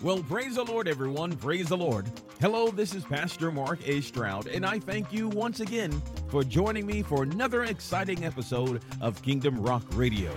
Well, 0.00 0.22
praise 0.22 0.54
the 0.54 0.62
Lord, 0.62 0.86
everyone. 0.86 1.32
Praise 1.32 1.70
the 1.70 1.76
Lord. 1.76 2.06
Hello, 2.40 2.68
this 2.68 2.94
is 2.94 3.02
Pastor 3.02 3.50
Mark 3.50 3.80
A. 3.84 4.00
Stroud, 4.00 4.46
and 4.46 4.64
I 4.64 4.78
thank 4.78 5.12
you 5.12 5.28
once 5.28 5.58
again 5.58 6.00
for 6.28 6.44
joining 6.44 6.86
me 6.86 7.02
for 7.02 7.24
another 7.24 7.64
exciting 7.64 8.24
episode 8.24 8.80
of 9.00 9.20
Kingdom 9.22 9.60
Rock 9.60 9.82
Radio. 9.94 10.30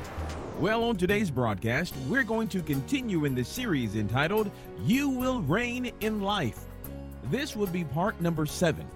Well, 0.59 0.83
on 0.85 0.97
today's 0.97 1.29
broadcast, 1.29 1.93
we're 2.09 2.23
going 2.23 2.47
to 2.47 2.63
continue 2.63 3.25
in 3.25 3.35
the 3.35 3.43
series 3.43 3.95
entitled 3.95 4.49
You 4.83 5.09
Will 5.09 5.43
Reign 5.43 5.91
in 5.99 6.21
Life. 6.21 6.61
This 7.25 7.55
would 7.55 7.71
be 7.71 7.83
part 7.83 8.19
number 8.19 8.47
seven, 8.47 8.87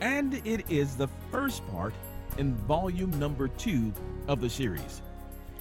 and 0.00 0.40
it 0.46 0.70
is 0.70 0.94
the 0.94 1.08
first 1.32 1.66
part 1.72 1.92
in 2.38 2.54
volume 2.54 3.10
number 3.18 3.48
two 3.48 3.92
of 4.28 4.40
the 4.40 4.48
series. 4.48 5.02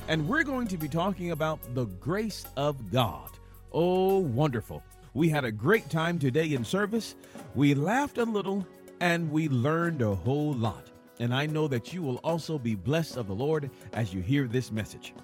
And 0.08 0.30
we're 0.30 0.44
going 0.44 0.68
to 0.68 0.78
be 0.78 0.88
talking 0.88 1.32
about 1.32 1.60
the 1.74 1.86
grace 1.86 2.46
of 2.56 2.92
God. 2.92 3.32
Oh, 3.74 4.20
wonderful. 4.20 4.84
We 5.16 5.30
had 5.30 5.46
a 5.46 5.52
great 5.52 5.90
time 5.90 6.20
today 6.20 6.54
in 6.54 6.64
service. 6.64 7.16
We 7.56 7.74
laughed 7.74 8.20
a 8.20 8.24
little 8.24 8.68
and 9.00 9.32
we 9.32 9.50
learned 9.50 10.04
a 10.04 10.14
whole 10.14 10.54
lot. 10.54 10.92
And 11.20 11.34
I 11.34 11.48
know 11.48 11.68
that 11.68 11.92
you 11.92 12.04
will 12.04 12.18
also 12.18 12.60
be 12.60 12.76
blessed 12.76 13.18
of 13.18 13.28
the 13.28 13.34
Lord 13.34 13.72
as 13.94 14.14
you 14.14 14.22
hear 14.22 14.48
this 14.48 14.72
message. 14.72 15.16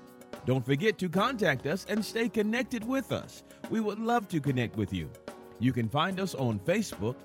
Don't 0.48 0.66
forget 0.66 0.98
to 0.98 1.09
contact 1.09 1.67
us 1.67 1.85
and 1.89 2.03
stay 2.03 2.27
connected 2.27 2.84
with 2.84 3.12
us. 3.12 3.44
We 3.70 3.81
would 3.81 3.99
love 3.99 4.27
to 4.30 4.39
connect 4.39 4.77
with 4.77 4.94
you. 4.94 5.11
You 5.59 5.72
can 5.72 5.88
find 5.88 6.20
us 6.20 6.34
on 6.34 6.59
Facebook. 6.59 7.17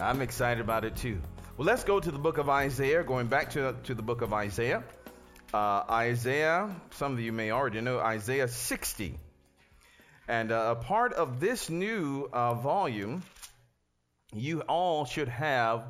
I'm 0.00 0.22
excited 0.22 0.60
about 0.60 0.84
it 0.84 0.96
too. 0.96 1.20
Well, 1.56 1.66
let's 1.66 1.84
go 1.84 2.00
to 2.00 2.10
the 2.10 2.18
book 2.18 2.38
of 2.38 2.48
Isaiah, 2.48 3.04
going 3.04 3.28
back 3.28 3.50
to, 3.50 3.76
to 3.84 3.94
the 3.94 4.02
book 4.02 4.22
of 4.22 4.32
Isaiah. 4.32 4.82
Uh, 5.52 5.82
Isaiah, 5.88 6.74
some 6.90 7.12
of 7.12 7.20
you 7.20 7.32
may 7.32 7.50
already 7.50 7.80
know, 7.80 7.98
Isaiah 7.98 8.48
60. 8.48 9.18
And 10.30 10.52
uh, 10.52 10.76
a 10.78 10.84
part 10.84 11.12
of 11.14 11.40
this 11.40 11.68
new 11.68 12.28
uh, 12.32 12.54
volume, 12.54 13.24
you 14.32 14.60
all 14.60 15.04
should 15.04 15.26
have 15.26 15.82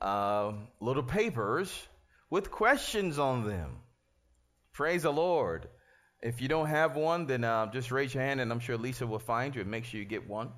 uh, 0.00 0.52
little 0.78 1.02
papers 1.02 1.68
with 2.30 2.52
questions 2.52 3.18
on 3.18 3.44
them. 3.44 3.78
Praise 4.72 5.02
the 5.02 5.12
Lord. 5.12 5.66
If 6.22 6.40
you 6.40 6.46
don't 6.46 6.68
have 6.68 6.94
one, 6.94 7.26
then 7.26 7.42
uh, 7.42 7.72
just 7.72 7.90
raise 7.90 8.14
your 8.14 8.22
hand 8.22 8.40
and 8.40 8.52
I'm 8.52 8.60
sure 8.60 8.76
Lisa 8.76 9.04
will 9.04 9.18
find 9.18 9.52
you 9.52 9.62
and 9.62 9.68
make 9.68 9.84
sure 9.84 9.98
you 9.98 10.06
get 10.06 10.28
one. 10.28 10.52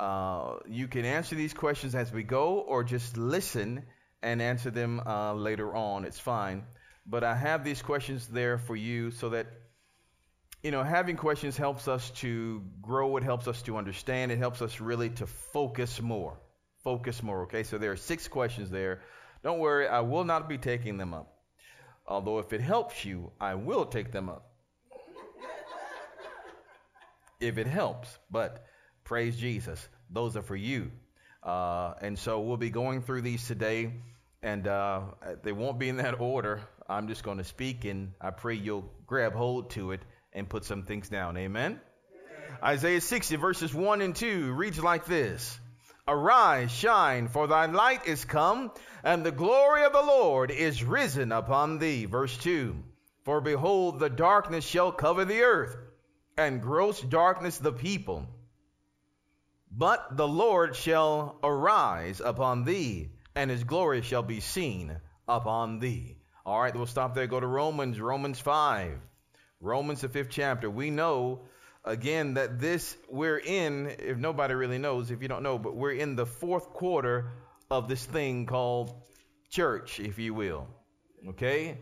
Uh, 0.00 0.54
you 0.66 0.88
can 0.88 1.04
answer 1.04 1.36
these 1.36 1.54
questions 1.54 1.94
as 1.94 2.12
we 2.12 2.24
go 2.24 2.58
or 2.58 2.82
just 2.82 3.16
listen 3.16 3.84
and 4.20 4.42
answer 4.42 4.72
them 4.72 5.00
uh, 5.06 5.32
later 5.32 5.76
on. 5.76 6.04
It's 6.04 6.18
fine. 6.18 6.64
But 7.06 7.22
I 7.22 7.36
have 7.36 7.62
these 7.62 7.82
questions 7.82 8.26
there 8.26 8.58
for 8.58 8.74
you 8.74 9.12
so 9.12 9.28
that 9.28 9.46
you 10.62 10.70
know, 10.70 10.84
having 10.84 11.16
questions 11.16 11.56
helps 11.56 11.88
us 11.88 12.10
to 12.10 12.62
grow. 12.80 13.16
It 13.16 13.24
helps 13.24 13.48
us 13.48 13.62
to 13.62 13.76
understand. 13.76 14.30
It 14.30 14.38
helps 14.38 14.62
us 14.62 14.80
really 14.80 15.10
to 15.10 15.26
focus 15.26 16.00
more. 16.00 16.38
Focus 16.84 17.22
more, 17.22 17.42
okay? 17.42 17.64
So 17.64 17.78
there 17.78 17.90
are 17.92 17.96
six 17.96 18.28
questions 18.28 18.70
there. 18.70 19.00
Don't 19.42 19.58
worry, 19.58 19.88
I 19.88 20.00
will 20.00 20.24
not 20.24 20.48
be 20.48 20.58
taking 20.58 20.98
them 20.98 21.14
up. 21.14 21.34
Although, 22.06 22.38
if 22.38 22.52
it 22.52 22.60
helps 22.60 23.04
you, 23.04 23.32
I 23.40 23.54
will 23.54 23.86
take 23.86 24.12
them 24.12 24.28
up. 24.28 24.52
if 27.40 27.58
it 27.58 27.66
helps. 27.66 28.16
But 28.30 28.64
praise 29.02 29.36
Jesus, 29.36 29.88
those 30.10 30.36
are 30.36 30.42
for 30.42 30.56
you. 30.56 30.92
Uh, 31.42 31.94
and 32.00 32.16
so 32.16 32.40
we'll 32.40 32.56
be 32.56 32.70
going 32.70 33.02
through 33.02 33.22
these 33.22 33.44
today, 33.48 33.92
and 34.42 34.68
uh, 34.68 35.00
they 35.42 35.50
won't 35.50 35.80
be 35.80 35.88
in 35.88 35.96
that 35.96 36.20
order. 36.20 36.60
I'm 36.88 37.08
just 37.08 37.24
going 37.24 37.38
to 37.38 37.44
speak, 37.44 37.84
and 37.84 38.12
I 38.20 38.30
pray 38.30 38.54
you'll 38.54 38.88
grab 39.06 39.32
hold 39.32 39.70
to 39.70 39.90
it 39.90 40.02
and 40.32 40.48
put 40.48 40.64
some 40.64 40.84
things 40.84 41.08
down. 41.08 41.36
Amen? 41.36 41.80
Isaiah 42.62 43.00
60, 43.00 43.36
verses 43.36 43.74
1 43.74 44.00
and 44.02 44.14
2 44.14 44.52
reads 44.52 44.82
like 44.82 45.04
this 45.04 45.58
Arise, 46.06 46.70
shine, 46.72 47.28
for 47.28 47.46
thy 47.46 47.66
light 47.66 48.06
is 48.06 48.24
come, 48.24 48.72
and 49.04 49.24
the 49.24 49.32
glory 49.32 49.84
of 49.84 49.92
the 49.92 50.02
Lord 50.02 50.50
is 50.50 50.82
risen 50.82 51.32
upon 51.32 51.78
thee. 51.78 52.06
Verse 52.06 52.36
2 52.38 52.76
For 53.24 53.40
behold, 53.40 54.00
the 54.00 54.10
darkness 54.10 54.64
shall 54.64 54.92
cover 54.92 55.24
the 55.24 55.42
earth, 55.42 55.76
and 56.36 56.62
gross 56.62 57.00
darkness 57.00 57.58
the 57.58 57.72
people. 57.72 58.26
But 59.70 60.16
the 60.16 60.28
Lord 60.28 60.76
shall 60.76 61.38
arise 61.42 62.20
upon 62.20 62.64
thee, 62.64 63.10
and 63.34 63.50
his 63.50 63.64
glory 63.64 64.02
shall 64.02 64.22
be 64.22 64.40
seen 64.40 64.98
upon 65.28 65.78
thee. 65.78 66.18
All 66.44 66.60
right, 66.60 66.74
we'll 66.74 66.86
stop 66.86 67.14
there. 67.14 67.26
Go 67.26 67.40
to 67.40 67.46
Romans, 67.46 68.00
Romans 68.00 68.40
5. 68.40 68.98
Romans, 69.62 70.00
the 70.00 70.08
fifth 70.08 70.30
chapter. 70.30 70.68
We 70.68 70.90
know, 70.90 71.42
again, 71.84 72.34
that 72.34 72.58
this, 72.58 72.96
we're 73.08 73.38
in, 73.38 73.94
if 74.00 74.18
nobody 74.18 74.54
really 74.54 74.78
knows, 74.78 75.12
if 75.12 75.22
you 75.22 75.28
don't 75.28 75.44
know, 75.44 75.56
but 75.56 75.76
we're 75.76 75.92
in 75.92 76.16
the 76.16 76.26
fourth 76.26 76.70
quarter 76.70 77.30
of 77.70 77.88
this 77.88 78.04
thing 78.04 78.44
called 78.46 78.92
church, 79.50 80.00
if 80.00 80.18
you 80.18 80.34
will. 80.34 80.66
Okay? 81.28 81.78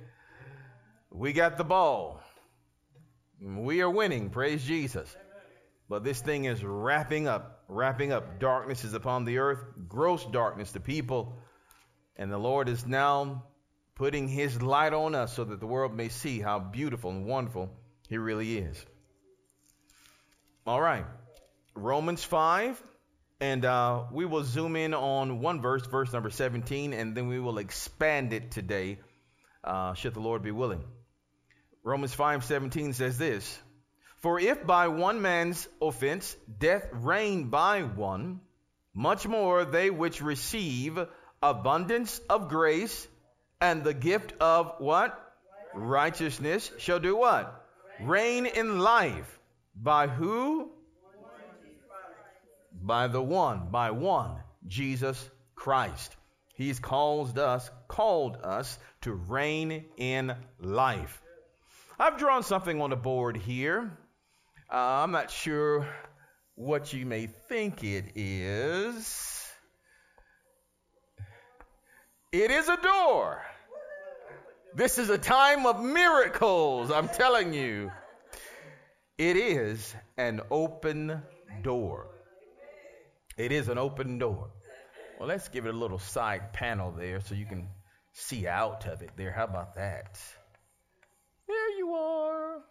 We 1.10 1.32
got 1.32 1.56
the 1.56 1.64
ball. 1.64 2.20
We 3.42 3.80
are 3.80 3.90
winning. 3.90 4.28
Praise 4.28 4.62
Jesus. 4.62 5.16
But 5.88 6.04
this 6.04 6.20
thing 6.20 6.44
is 6.44 6.62
wrapping 6.62 7.28
up, 7.28 7.64
wrapping 7.66 8.12
up. 8.12 8.38
Darkness 8.38 8.84
is 8.84 8.92
upon 8.92 9.24
the 9.24 9.38
earth, 9.38 9.64
gross 9.88 10.24
darkness 10.26 10.72
to 10.72 10.80
people. 10.80 11.38
And 12.16 12.30
the 12.30 12.38
Lord 12.38 12.69
is 12.69 12.86
now 12.86 13.44
putting 14.00 14.28
his 14.28 14.62
light 14.62 14.94
on 14.94 15.15
us 15.15 15.34
so 15.34 15.44
that 15.44 15.61
the 15.61 15.66
world 15.66 15.94
may 15.94 16.09
see 16.09 16.41
how 16.41 16.59
beautiful 16.59 17.11
and 17.11 17.27
wonderful 17.27 17.69
he 18.09 18.16
really 18.16 18.56
is. 18.56 18.83
All 20.66 20.81
right, 20.81 21.05
Romans 21.75 22.25
5, 22.25 22.83
and 23.43 23.62
uh, 23.62 24.05
we 24.11 24.25
will 24.25 24.43
zoom 24.43 24.75
in 24.75 24.94
on 24.94 25.41
one 25.41 25.61
verse, 25.61 25.87
verse 25.87 26.15
number 26.15 26.31
17, 26.31 26.94
and 26.94 27.15
then 27.15 27.28
we 27.28 27.38
will 27.38 27.59
expand 27.59 28.33
it 28.33 28.53
today, 28.53 29.00
uh, 29.65 29.93
should 29.93 30.15
the 30.15 30.21
Lord 30.21 30.43
be 30.43 30.50
willing. 30.50 30.82
Romans 31.84 32.15
5 32.15 32.43
17 32.43 32.94
says 32.94 33.19
this 33.19 33.59
For 34.21 34.41
if 34.41 34.67
by 34.67 34.88
one 34.88 35.21
man's 35.21 35.69
offense 35.82 36.34
death 36.59 36.88
reigned 36.91 37.50
by 37.50 37.82
one, 37.82 38.41
much 38.94 39.27
more 39.27 39.67
they 39.67 39.91
which 39.91 40.22
receive 40.22 40.99
abundance 41.43 42.19
of 42.31 42.49
grace 42.49 43.06
and 43.60 43.84
the 43.84 43.94
gift 43.94 44.34
of 44.41 44.75
what? 44.78 45.16
Righteousness 45.75 46.71
shall 46.78 46.98
do 46.98 47.16
what? 47.16 47.66
Reign 48.00 48.47
in 48.47 48.78
life. 48.81 49.38
By 49.75 50.09
who? 50.09 50.71
By 52.82 53.09
the 53.09 53.22
one, 53.22 53.69
by 53.70 53.91
one, 53.91 54.37
Jesus 54.66 55.28
Christ. 55.54 56.16
He's 56.54 56.78
called 56.78 57.38
us, 57.38 57.70
called 57.88 58.37
us 58.43 58.78
to 59.03 59.12
reign 59.12 59.84
in 59.97 60.34
life. 60.59 61.22
I've 61.99 62.19
drawn 62.19 62.43
something 62.43 62.81
on 62.81 62.91
the 62.91 62.97
board 62.97 63.37
here. 63.37 63.97
Uh, 64.72 64.76
I'm 64.76 65.10
not 65.10 65.31
sure 65.31 65.87
what 66.54 66.93
you 66.93 67.04
may 67.06 67.26
think 67.26 67.84
it 67.84 68.12
is. 68.15 69.47
It 72.32 72.50
is 72.50 72.69
a 72.69 72.76
door. 72.76 73.43
This 74.75 74.99
is 74.99 75.11
a 75.11 75.19
time 75.19 75.67
of 75.67 75.82
miracles, 75.82 76.90
I'm 76.93 77.08
telling 77.08 77.52
you. 77.52 77.90
It 79.19 79.37
is 79.37 79.94
an 80.17 80.40
open 80.50 81.22
door. 81.62 82.06
It 83.37 83.50
is 83.50 83.69
an 83.69 83.78
open 83.78 84.19
door. 84.19 84.50
Well, 85.19 85.28
let's 85.28 85.49
give 85.49 85.67
it 85.67 85.75
a 85.75 85.78
little 85.78 85.99
side 85.99 86.52
panel 86.52 86.93
there 86.93 87.20
so 87.20 87.34
you 87.34 87.46
can 87.46 87.69
see 88.12 88.46
out 88.46 88.87
of 88.87 89.02
it 89.02 89.11
there. 89.17 89.32
How 89.32 89.44
about 89.44 89.75
that? 89.75 90.19
There 91.49 91.76
you 91.76 91.93
are. 91.94 92.62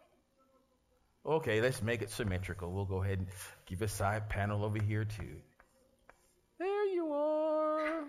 Okay, 1.26 1.60
let's 1.62 1.84
make 1.84 2.02
it 2.02 2.10
symmetrical. 2.10 2.72
We'll 2.72 2.86
go 2.86 3.04
ahead 3.04 3.20
and 3.20 3.28
give 3.66 3.82
a 3.82 3.88
side 3.90 4.30
panel 4.30 4.64
over 4.64 4.82
here 4.82 5.04
too. 5.04 5.36
There 6.60 6.86
you 6.86 7.12
are. 7.12 8.06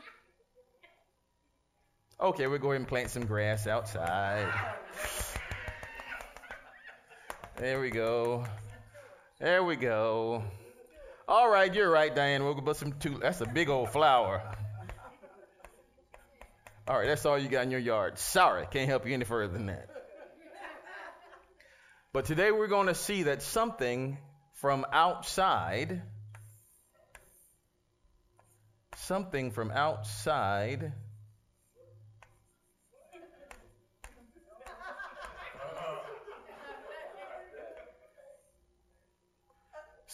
Okay, 2.22 2.46
we'll 2.46 2.58
go 2.58 2.68
ahead 2.68 2.80
and 2.80 2.88
plant 2.88 3.08
some 3.08 3.24
grass 3.24 3.66
outside. 3.66 4.46
There 7.56 7.80
we 7.80 7.88
go. 7.88 8.44
There 9.38 9.64
we 9.64 9.76
go. 9.76 10.44
All 11.26 11.50
right, 11.50 11.72
you're 11.74 11.90
right, 11.90 12.14
Diane. 12.14 12.44
We'll 12.44 12.52
go 12.52 12.60
put 12.60 12.76
some 12.76 12.92
two. 12.92 13.18
That's 13.22 13.40
a 13.40 13.46
big 13.46 13.70
old 13.70 13.88
flower. 13.88 14.42
All 16.86 16.98
right, 16.98 17.06
that's 17.06 17.24
all 17.24 17.38
you 17.38 17.48
got 17.48 17.64
in 17.64 17.70
your 17.70 17.80
yard. 17.80 18.18
Sorry, 18.18 18.66
can't 18.70 18.88
help 18.88 19.06
you 19.06 19.14
any 19.14 19.24
further 19.24 19.54
than 19.54 19.66
that. 19.66 19.88
But 22.12 22.26
today 22.26 22.50
we're 22.50 22.66
going 22.66 22.88
to 22.88 22.94
see 22.94 23.22
that 23.22 23.40
something 23.40 24.18
from 24.56 24.84
outside, 24.92 26.02
something 28.96 29.52
from 29.52 29.70
outside 29.70 30.92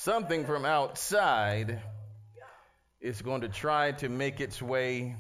something 0.06 0.46
from 0.46 0.64
outside 0.64 1.82
is 3.00 3.20
going 3.22 3.40
to 3.40 3.48
try 3.48 3.90
to 3.90 4.08
make 4.08 4.40
its 4.40 4.62
way. 4.62 5.16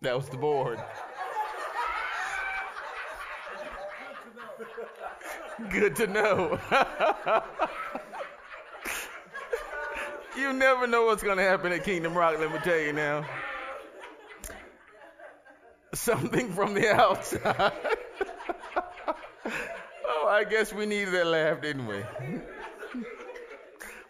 That 0.00 0.16
was 0.16 0.28
the 0.28 0.36
board. 0.36 0.82
Good 5.70 5.94
to 5.94 6.08
know. 6.08 6.58
you 10.36 10.52
never 10.52 10.88
know 10.88 11.06
what's 11.06 11.22
going 11.22 11.36
to 11.36 11.44
happen 11.44 11.70
at 11.70 11.84
Kingdom 11.84 12.12
Rock, 12.12 12.40
let 12.40 12.50
me 12.52 12.58
tell 12.64 12.76
you 12.76 12.92
now. 12.92 13.24
Something 15.94 16.50
from 16.50 16.74
the 16.74 16.92
outside. 16.92 17.72
I 20.28 20.44
guess 20.44 20.72
we 20.72 20.86
needed 20.86 21.14
that 21.14 21.26
laugh, 21.26 21.62
didn't 21.62 21.86
we? 21.86 22.00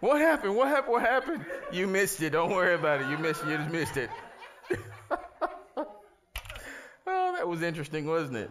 what 0.01 0.21
happened? 0.21 0.57
What 0.57 0.69
happened? 0.69 0.93
What 0.93 1.03
happened? 1.03 1.45
You 1.73 1.87
missed 1.87 2.23
it. 2.23 2.31
Don't 2.31 2.51
worry 2.51 2.75
about 2.75 3.03
it. 3.03 3.09
You 3.09 3.19
missed 3.19 3.43
it. 3.43 3.51
You 3.51 3.59
just 3.59 3.71
missed 3.71 3.97
it. 3.97 4.11
oh, 7.07 7.35
that 7.37 7.47
was 7.47 7.63
interesting, 7.63 8.07
wasn't 8.07 8.37
it? 8.37 8.51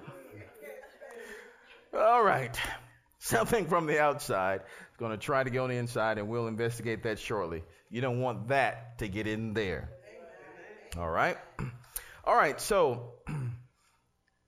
All 1.94 2.24
right. 2.24 2.58
Something 3.20 3.68
from 3.68 3.88
the 3.88 4.00
outside 4.00 4.62
is 4.92 4.98
going 4.98 5.12
to 5.12 5.18
try 5.18 5.44
to 5.44 5.50
get 5.50 5.60
on 5.60 5.70
the 5.70 5.78
inside, 5.78 6.18
and 6.18 6.28
we'll 6.28 6.48
investigate 6.48 7.04
that 7.04 7.20
shortly. 7.20 7.64
You 7.90 8.02
don't 8.02 8.20
want 8.20 8.50
that 8.50 9.00
to 9.00 9.08
get 9.08 9.28
in 9.28 9.54
there. 9.54 9.90
All 10.98 11.10
right. 11.10 11.38
All 12.26 12.36
right. 12.36 12.60
So 12.60 13.14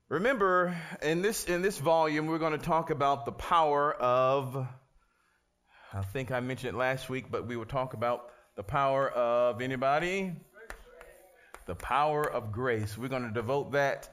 Remember, 0.10 0.74
in 1.02 1.22
this, 1.22 1.44
in 1.44 1.62
this 1.62 1.78
volume, 1.78 2.28
we're 2.28 2.38
going 2.38 2.58
to 2.58 2.66
talk 2.66 2.92
about 2.92 3.26
the 3.26 3.34
power 3.34 3.94
of, 3.94 4.56
I 5.94 6.02
think 6.02 6.32
I 6.32 6.40
mentioned 6.40 6.76
it 6.76 6.78
last 6.78 7.10
week, 7.10 7.26
but 7.30 7.46
we 7.46 7.58
will 7.58 7.66
talk 7.66 7.94
about 7.94 8.30
the 8.56 8.64
power 8.64 9.10
of 9.10 9.62
anybody? 9.62 10.34
The 11.66 11.76
power 11.76 12.24
of 12.24 12.54
grace. 12.54 12.98
We're 12.98 13.10
going 13.10 13.28
to 13.28 13.34
devote 13.34 13.74
that 13.74 14.08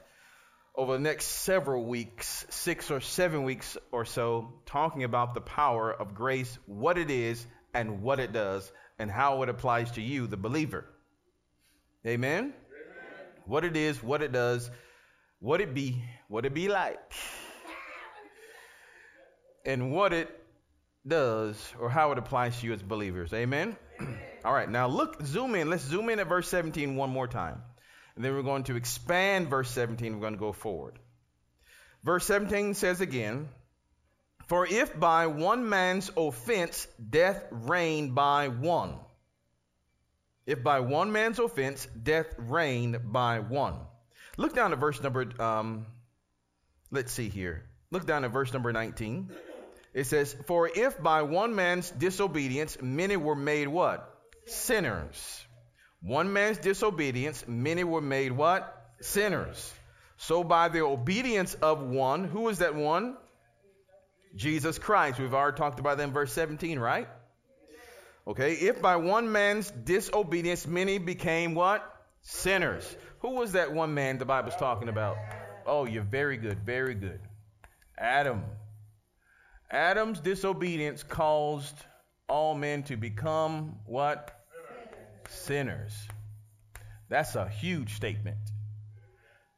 over 0.75 0.91
the 0.91 0.99
next 0.99 1.27
several 1.27 1.85
weeks, 1.85 2.45
six 2.49 2.91
or 2.91 2.99
seven 2.99 3.45
weeks 3.45 3.77
or 3.93 4.03
so, 4.03 4.51
talking 4.65 5.05
about 5.05 5.33
the 5.33 5.39
power 5.39 5.93
of 5.93 6.13
grace, 6.13 6.57
what 6.65 6.97
it 6.97 7.09
is 7.09 7.47
and 7.73 8.01
what 8.01 8.19
it 8.19 8.33
does, 8.33 8.69
and 8.99 9.09
how 9.09 9.43
it 9.43 9.47
applies 9.47 9.91
to 9.91 10.01
you, 10.01 10.27
the 10.27 10.35
believer. 10.35 10.83
Amen? 12.05 12.43
Amen. 12.43 12.53
What 13.45 13.63
it 13.63 13.77
is, 13.77 14.03
what 14.03 14.21
it 14.21 14.33
does, 14.33 14.69
what 15.45 15.61
it 15.61 15.75
be, 15.75 16.01
what 16.27 16.43
it 16.43 16.55
be 16.55 16.67
like, 16.67 16.99
and 19.63 19.91
what 19.91 20.11
it 20.11 20.27
does 21.07 21.55
or 21.79 21.87
how 21.87 22.11
it 22.11 22.17
applies 22.17 22.59
to 22.59 22.65
you 22.65 22.73
as 22.73 22.81
believers. 22.81 23.31
Amen? 23.31 23.77
All 24.43 24.51
right, 24.51 24.67
now 24.67 24.87
look, 24.87 25.23
zoom 25.23 25.53
in. 25.53 25.69
Let's 25.69 25.83
zoom 25.83 26.09
in 26.09 26.19
at 26.19 26.27
verse 26.27 26.47
17 26.49 26.95
one 26.95 27.11
more 27.11 27.27
time. 27.27 27.61
And 28.15 28.25
then 28.25 28.33
we're 28.33 28.41
going 28.41 28.63
to 28.63 28.75
expand 28.75 29.47
verse 29.47 29.69
17. 29.69 30.15
We're 30.15 30.19
going 30.19 30.33
to 30.33 30.39
go 30.39 30.51
forward. 30.51 30.97
Verse 32.03 32.25
17 32.25 32.73
says 32.73 32.99
again, 32.99 33.47
For 34.47 34.65
if 34.65 34.99
by 34.99 35.27
one 35.27 35.69
man's 35.69 36.09
offense 36.17 36.87
death 37.07 37.45
reigned 37.51 38.15
by 38.15 38.47
one, 38.47 38.95
if 40.47 40.63
by 40.63 40.79
one 40.79 41.11
man's 41.11 41.37
offense 41.37 41.87
death 42.01 42.33
reigned 42.39 43.11
by 43.13 43.41
one. 43.41 43.75
Look 44.37 44.53
down 44.53 44.71
to 44.71 44.75
verse 44.75 45.01
number, 45.01 45.25
um, 45.41 45.85
let's 46.91 47.11
see 47.11 47.29
here. 47.29 47.63
Look 47.91 48.05
down 48.05 48.25
at 48.25 48.31
verse 48.31 48.51
number 48.51 48.73
19. 48.73 49.31
It 49.93 50.05
says, 50.07 50.35
For 50.47 50.69
if 50.73 51.01
by 51.01 51.21
one 51.21 51.55
man's 51.55 51.89
disobedience 51.89 52.77
many 52.81 53.15
were 53.15 53.35
made 53.35 53.67
what? 53.67 54.13
Sinners. 54.45 55.45
One 56.01 56.33
man's 56.33 56.57
disobedience, 56.57 57.45
many 57.47 57.83
were 57.83 58.01
made 58.01 58.31
what? 58.31 58.91
Sinners. 58.99 59.73
So 60.17 60.43
by 60.43 60.69
the 60.69 60.81
obedience 60.81 61.55
of 61.55 61.81
one, 61.81 62.25
who 62.25 62.49
is 62.49 62.59
that 62.59 62.75
one? 62.75 63.17
Jesus 64.35 64.77
Christ. 64.77 65.19
We've 65.19 65.33
already 65.33 65.57
talked 65.57 65.79
about 65.79 65.97
that 65.97 66.03
in 66.03 66.13
verse 66.13 66.33
17, 66.33 66.77
right? 66.77 67.07
Okay, 68.27 68.53
if 68.53 68.81
by 68.81 68.97
one 68.97 69.31
man's 69.31 69.71
disobedience 69.71 70.67
many 70.67 70.97
became 70.97 71.55
what? 71.55 71.83
Sinners. 72.21 72.95
Who 73.25 73.31
was 73.31 73.53
that 73.53 73.73
one 73.73 73.95
man 73.95 74.19
the 74.19 74.25
Bible's 74.25 74.55
talking 74.55 74.87
about? 74.87 75.17
Oh, 75.65 75.85
you're 75.85 76.03
very 76.03 76.37
good, 76.37 76.59
very 76.59 76.93
good. 76.93 77.19
Adam. 77.97 78.43
Adam's 79.71 80.19
disobedience 80.19 81.01
caused 81.01 81.75
all 82.29 82.53
men 82.53 82.83
to 82.83 82.97
become 82.97 83.79
what? 83.87 84.45
Sinners. 85.27 85.91
That's 87.09 87.33
a 87.33 87.49
huge 87.49 87.95
statement. 87.95 88.37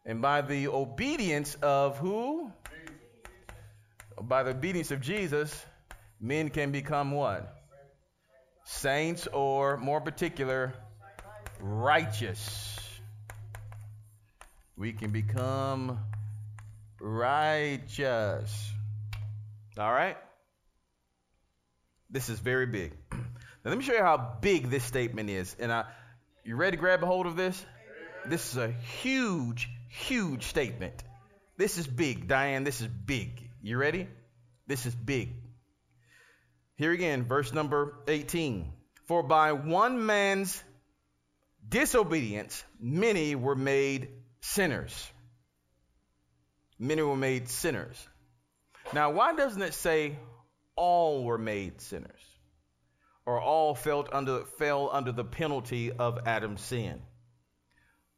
And 0.05 0.21
by 0.21 0.43
the 0.43 0.69
obedience 0.69 1.55
of 1.61 1.97
who? 1.97 2.49
By 4.21 4.43
the 4.43 4.51
obedience 4.51 4.91
of 4.91 5.01
Jesus, 5.01 5.65
men 6.21 6.51
can 6.51 6.71
become 6.71 7.11
what? 7.11 7.53
Saints, 8.63 9.27
or 9.27 9.75
more 9.75 9.99
particular, 9.99 10.73
righteous 11.59 12.76
we 14.77 14.93
can 14.93 15.09
become 15.11 15.99
righteous. 17.01 18.71
All 19.77 19.91
right? 19.91 20.17
This 22.09 22.29
is 22.29 22.39
very 22.39 22.67
big. 22.67 22.93
Now, 23.65 23.71
let 23.71 23.79
me 23.79 23.83
show 23.83 23.93
you 23.93 24.03
how 24.03 24.37
big 24.39 24.69
this 24.69 24.83
statement 24.85 25.29
is. 25.29 25.53
And 25.59 25.73
I, 25.73 25.83
you 26.45 26.55
ready 26.55 26.77
to 26.77 26.79
grab 26.79 27.03
a 27.03 27.05
hold 27.05 27.25
of 27.25 27.35
this? 27.35 27.65
This 28.25 28.51
is 28.51 28.57
a 28.57 28.71
huge, 29.01 29.67
huge 29.89 30.43
statement. 30.43 31.03
This 31.57 31.77
is 31.77 31.85
big, 31.85 32.29
Diane. 32.29 32.63
This 32.63 32.79
is 32.79 32.87
big. 32.87 33.49
You 33.61 33.77
ready? 33.77 34.07
This 34.67 34.85
is 34.85 34.95
big. 34.95 35.33
Here 36.75 36.93
again, 36.93 37.25
verse 37.25 37.51
number 37.51 37.95
18. 38.07 38.71
For 39.05 39.21
by 39.21 39.51
one 39.51 40.05
man's 40.05 40.63
disobedience, 41.67 42.63
many 42.79 43.35
were 43.35 43.55
made 43.55 44.09
sinners. 44.47 45.11
Many 46.79 47.01
were 47.01 47.15
made 47.15 47.49
sinners. 47.49 48.07
Now, 48.93 49.11
why 49.11 49.35
doesn't 49.35 49.61
it 49.61 49.73
say 49.73 50.15
all 50.75 51.23
were 51.23 51.37
made 51.37 51.81
sinners? 51.81 52.21
Or 53.25 53.41
all 53.41 53.75
felt 53.75 54.13
under, 54.13 54.45
fell 54.57 54.89
under 54.91 55.11
the 55.11 55.25
penalty 55.25 55.91
of 55.91 56.25
Adam's 56.25 56.61
sin? 56.61 57.01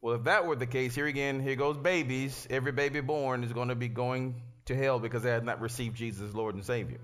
Well, 0.00 0.14
if 0.14 0.24
that 0.24 0.46
were 0.46 0.56
the 0.56 0.66
case, 0.66 0.94
here 0.94 1.06
again, 1.06 1.40
here 1.40 1.56
goes 1.56 1.76
babies. 1.76 2.46
Every 2.48 2.72
baby 2.72 3.00
born 3.00 3.42
is 3.42 3.52
going 3.52 3.68
to 3.68 3.74
be 3.74 3.88
going 3.88 4.40
to 4.66 4.76
hell 4.76 5.00
because 5.00 5.24
they 5.24 5.30
have 5.30 5.44
not 5.44 5.60
received 5.60 5.96
Jesus 5.96 6.32
Lord 6.32 6.54
and 6.54 6.64
Savior. 6.64 7.00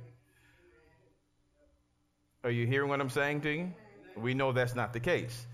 Are 2.44 2.50
you 2.50 2.66
hearing 2.66 2.88
what 2.88 3.00
I'm 3.00 3.10
saying 3.10 3.40
to 3.40 3.50
you? 3.50 3.72
We 4.16 4.34
know 4.34 4.52
that's 4.52 4.76
not 4.76 4.92
the 4.92 5.00
case. 5.00 5.46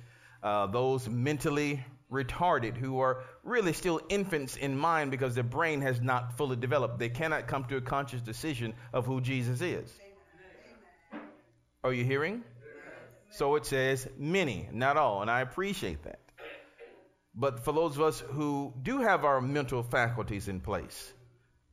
Uh, 0.43 0.67
those 0.67 1.09
mentally 1.09 1.83
retarded 2.13 2.77
who 2.77 3.01
are 3.01 3.25
really 3.43 3.73
still 3.73 4.01
infants 4.09 4.57
in 4.57 4.77
mind 4.77 5.11
because 5.11 5.35
their 5.35 5.43
brain 5.45 5.81
has 5.81 6.01
not 6.01 6.37
fully 6.37 6.57
developed. 6.57 6.99
They 6.99 7.09
cannot 7.09 7.49
come 7.49 7.65
to 7.65 7.77
a 7.77 7.81
conscious 7.81 8.21
decision 8.21 8.75
of 8.93 9.07
who 9.07 9.21
Jesus 9.21 9.61
is. 9.61 9.91
Are 11.83 11.93
you 11.93 12.05
hearing? 12.05 12.45
So 13.31 13.57
it 13.57 13.65
says 13.65 14.07
many, 14.19 14.69
not 14.73 14.97
all, 14.97 15.23
and 15.23 15.31
I 15.31 15.41
appreciate 15.41 16.03
that. 16.05 16.21
But 17.35 17.65
for 17.65 17.73
those 17.73 17.97
of 17.97 18.03
us 18.03 18.21
who 18.21 18.75
do 18.83 19.01
have 19.01 19.25
our 19.25 19.41
mental 19.41 19.83
faculties 19.83 20.49
in 20.49 20.61
place, 20.61 21.13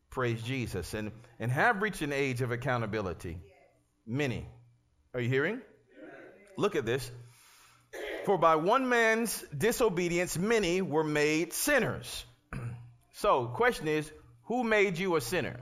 praise 0.10 0.41
Jesus, 0.41 0.93
and, 0.93 1.12
and 1.38 1.51
have 1.51 1.81
reached 1.81 2.01
an 2.01 2.13
age 2.13 2.41
of 2.41 2.51
accountability, 2.51 3.38
many. 4.08 4.48
Are 5.13 5.19
you 5.19 5.27
hearing? 5.27 5.62
Look 6.58 6.77
at 6.77 6.86
this. 6.86 7.12
For 8.26 8.38
by 8.38 8.56
one 8.56 8.90
man's 8.90 9.44
disobedience, 9.56 10.38
many 10.38 10.82
were 10.82 11.04
made 11.04 11.54
sinners. 11.54 12.26
so, 13.14 13.48
question 13.48 13.88
is, 13.88 14.12
who 14.44 14.64
made 14.64 14.98
you 14.98 15.16
a 15.16 15.22
sinner? 15.22 15.60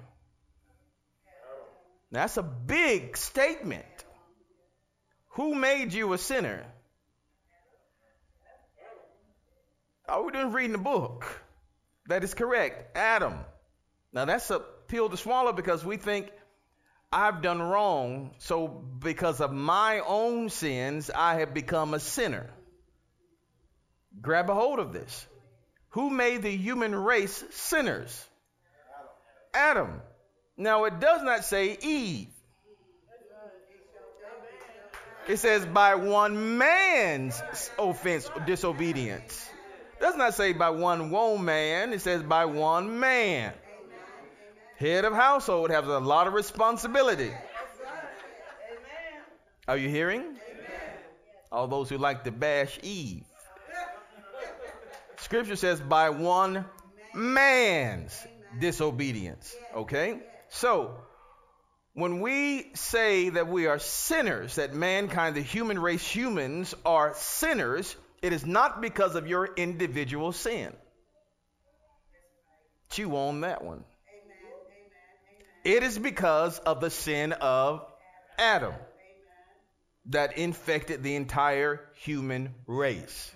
That's 2.12 2.38
a 2.38 2.44
big 2.44 3.18
statement. 3.18 3.86
Who 5.32 5.54
made 5.54 5.94
you 5.94 6.14
a 6.14 6.18
sinner? 6.18 6.66
Oh, 10.08 10.14
All 10.14 10.26
we're 10.26 10.32
doing 10.32 10.54
reading 10.54 10.72
the 10.72 10.78
book. 10.78 11.26
That 12.08 12.24
is 12.24 12.34
correct. 12.34 12.96
Adam. 12.96 13.34
Now 14.14 14.26
that's 14.26 14.50
a 14.50 14.60
pill 14.88 15.10
to 15.10 15.18
swallow 15.18 15.52
because 15.52 15.84
we 15.84 15.98
think 15.98 16.32
I've 17.12 17.42
done 17.42 17.62
wrong. 17.62 18.32
So 18.40 18.68
because 18.68 19.40
of 19.42 19.52
my 19.54 20.02
own 20.06 20.50
sins, 20.50 21.10
I 21.14 21.40
have 21.40 21.54
become 21.54 21.94
a 21.94 22.00
sinner. 22.00 22.50
Grab 24.22 24.50
a 24.50 24.54
hold 24.54 24.80
of 24.80 24.94
this. 24.94 25.28
Who 25.90 26.10
made 26.10 26.42
the 26.42 26.56
human 26.56 26.94
race 26.94 27.44
sinners? 27.52 28.26
Adam. 29.54 30.02
Now 30.58 30.86
it 30.86 31.00
does 31.00 31.24
not 31.24 31.46
say 31.46 31.78
Eve. 31.82 32.28
It 35.28 35.38
says 35.38 35.66
by 35.66 35.96
one 35.96 36.58
man's 36.58 37.42
offense, 37.78 38.30
disobedience. 38.46 39.50
It 39.98 40.02
does 40.02 40.16
not 40.16 40.34
say 40.34 40.54
by 40.54 40.70
one 40.70 41.12
woman. 41.12 41.94
It 41.94 42.02
says 42.02 42.24
by 42.24 42.46
one 42.46 43.00
man. 43.00 43.54
Head 44.77 45.05
of 45.05 45.13
household 45.13 45.72
has 45.72 45.86
a 45.86 46.00
lot 46.00 46.27
of 46.27 46.34
responsibility. 46.34 47.31
Are 49.67 49.77
you 49.77 49.89
hearing? 49.89 50.38
All 51.51 51.67
those 51.67 51.89
who 51.89 51.98
like 51.98 52.24
to 52.25 52.31
bash 52.31 52.79
Eve. 52.84 53.24
Scripture 55.17 55.55
says 55.55 55.81
by 55.81 56.12
one 56.12 56.63
man's 57.15 58.25
disobedience. 58.60 59.53
Okay? 59.75 60.19
So, 60.50 60.96
when 61.93 62.22
we 62.22 62.69
say 62.75 63.29
that 63.29 63.48
we 63.48 63.65
are 63.65 63.79
sinners, 63.79 64.55
that 64.55 64.75
mankind, 64.75 65.36
the 65.36 65.41
human 65.41 65.79
race, 65.79 66.07
humans 66.07 66.75
are 66.86 67.13
sinners, 67.15 67.96
it 68.22 68.31
is 68.31 68.46
not 68.46 68.79
because 68.79 69.15
of 69.15 69.27
your 69.27 69.50
individual 69.55 70.31
sin. 70.31 70.72
Chew 72.91 73.15
on 73.15 73.41
that 73.41 73.63
one. 73.63 73.84
It 75.68 75.84
is 75.84 76.00
because 76.00 76.60
of 76.60 76.80
the 76.80 76.90
sin 76.90 77.34
of 77.34 77.86
Adam 78.38 78.74
that 80.06 80.38
infected 80.38 81.04
the 81.04 81.18
entire 81.18 81.90
human 81.94 82.56
race. 82.68 83.34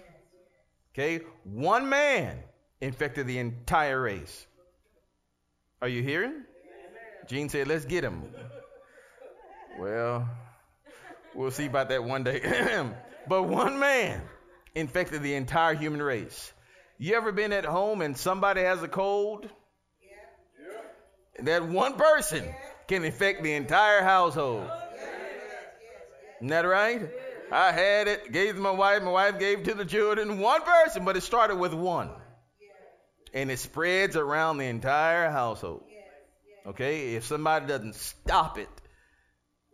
Okay? 0.94 1.26
One 1.44 1.90
man 1.90 2.38
infected 2.80 3.28
the 3.28 3.38
entire 3.40 4.02
race. 4.02 4.48
Are 5.82 5.90
you 5.90 6.02
hearing? 6.02 6.46
Gene 7.28 7.50
said, 7.50 7.68
let's 7.68 7.84
get 7.84 8.02
him. 8.02 8.24
Well, 9.78 10.30
we'll 11.36 11.52
see 11.52 11.66
about 11.66 11.90
that 11.90 12.02
one 12.02 12.24
day. 12.24 12.40
but 13.28 13.44
one 13.44 13.78
man 13.78 14.22
infected 14.74 15.22
the 15.22 15.34
entire 15.34 15.74
human 15.74 16.02
race. 16.02 16.54
You 16.98 17.14
ever 17.16 17.34
been 17.34 17.52
at 17.52 17.66
home 17.66 18.02
and 18.02 18.16
somebody 18.16 18.62
has 18.62 18.82
a 18.82 18.88
cold? 18.88 19.50
That 21.40 21.68
one 21.68 21.94
person 21.94 22.44
can 22.88 23.04
infect 23.04 23.44
the 23.44 23.54
entire 23.54 24.04
household. 24.04 24.70
Isn't 26.38 26.48
that 26.48 26.66
right? 26.66 27.10
I 27.52 27.72
had 27.72 28.08
it, 28.08 28.32
gave 28.32 28.52
it 28.52 28.54
to 28.54 28.60
my 28.60 28.72
wife, 28.72 29.04
my 29.04 29.12
wife 29.12 29.40
gave 29.40 29.60
it 29.60 29.66
to 29.66 29.74
the 29.74 29.86
children. 29.86 30.40
One 30.40 30.62
person, 30.62 31.06
but 31.06 31.18
it 31.18 31.22
started 31.22 31.58
with 31.58 31.74
one. 31.74 32.10
And 33.34 33.52
it 33.52 33.60
spreads 33.60 34.16
around 34.16 34.58
the 34.58 34.66
entire 34.66 35.30
household. 35.30 35.84
Okay, 36.66 37.16
if 37.16 37.26
somebody 37.26 37.66
doesn't 37.66 37.96
stop 37.96 38.58
it, 38.58 38.70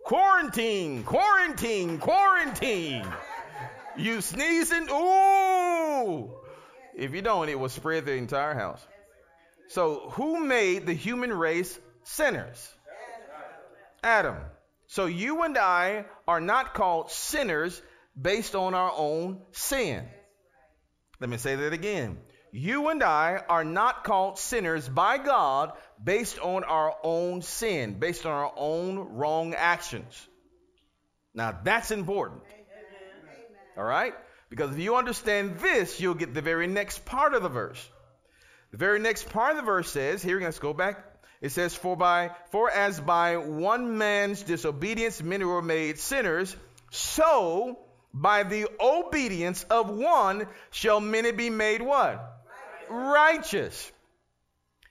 quarantine, 0.05 1.03
quarantine, 1.03 1.97
quarantine. 1.99 3.05
You 3.97 4.21
sneezing, 4.21 4.87
ooh. 4.89 6.31
If 6.95 7.13
you 7.13 7.21
don't, 7.21 7.49
it 7.49 7.59
will 7.59 7.69
spread 7.69 8.05
the 8.05 8.13
entire 8.13 8.53
house. 8.53 8.85
So, 9.69 10.09
who 10.11 10.39
made 10.45 10.85
the 10.85 10.93
human 10.93 11.33
race 11.33 11.77
sinners? 12.03 12.73
Adam. 14.03 14.37
So, 14.87 15.05
you 15.05 15.43
and 15.43 15.57
I 15.57 16.05
are 16.27 16.39
not 16.39 16.73
called 16.73 17.11
sinners 17.11 17.81
based 18.19 18.55
on 18.55 18.73
our 18.73 18.91
own 18.95 19.41
sin. 19.51 20.05
Let 21.19 21.29
me 21.29 21.37
say 21.37 21.55
that 21.55 21.73
again. 21.73 22.17
You 22.51 22.89
and 22.89 23.03
I 23.03 23.43
are 23.49 23.65
not 23.65 24.03
called 24.03 24.39
sinners 24.39 24.87
by 24.87 25.17
God 25.17 25.73
based 26.01 26.39
on 26.39 26.63
our 26.63 26.95
own 27.03 27.41
sin, 27.41 27.99
based 27.99 28.25
on 28.25 28.31
our 28.31 28.53
own 28.55 28.97
wrong 29.15 29.53
actions. 29.53 30.27
Now, 31.33 31.59
that's 31.63 31.91
important. 31.91 32.41
All 33.77 33.83
right? 33.83 34.13
Because 34.49 34.71
if 34.71 34.79
you 34.79 34.95
understand 34.95 35.59
this, 35.59 35.99
you'll 35.99 36.15
get 36.15 36.33
the 36.33 36.41
very 36.41 36.67
next 36.67 37.05
part 37.05 37.33
of 37.33 37.43
the 37.43 37.49
verse. 37.49 37.89
The 38.71 38.77
very 38.77 38.99
next 38.99 39.29
part 39.29 39.51
of 39.51 39.57
the 39.57 39.63
verse 39.63 39.89
says, 39.91 40.21
here, 40.21 40.39
let's 40.39 40.59
go 40.59 40.73
back. 40.73 41.03
It 41.41 41.49
says, 41.49 41.75
For 41.75 41.95
by 41.95 42.31
for 42.51 42.71
as 42.71 42.99
by 42.99 43.37
one 43.37 43.97
man's 43.97 44.41
disobedience 44.41 45.21
many 45.21 45.45
were 45.45 45.61
made 45.61 45.99
sinners, 45.99 46.55
so 46.89 47.77
by 48.11 48.41
the 48.41 48.67
obedience 48.79 49.63
of 49.69 49.89
one 49.89 50.47
shall 50.71 50.99
many 50.99 51.31
be 51.31 51.51
made 51.51 51.81
what? 51.81 52.37
righteous. 52.89 53.91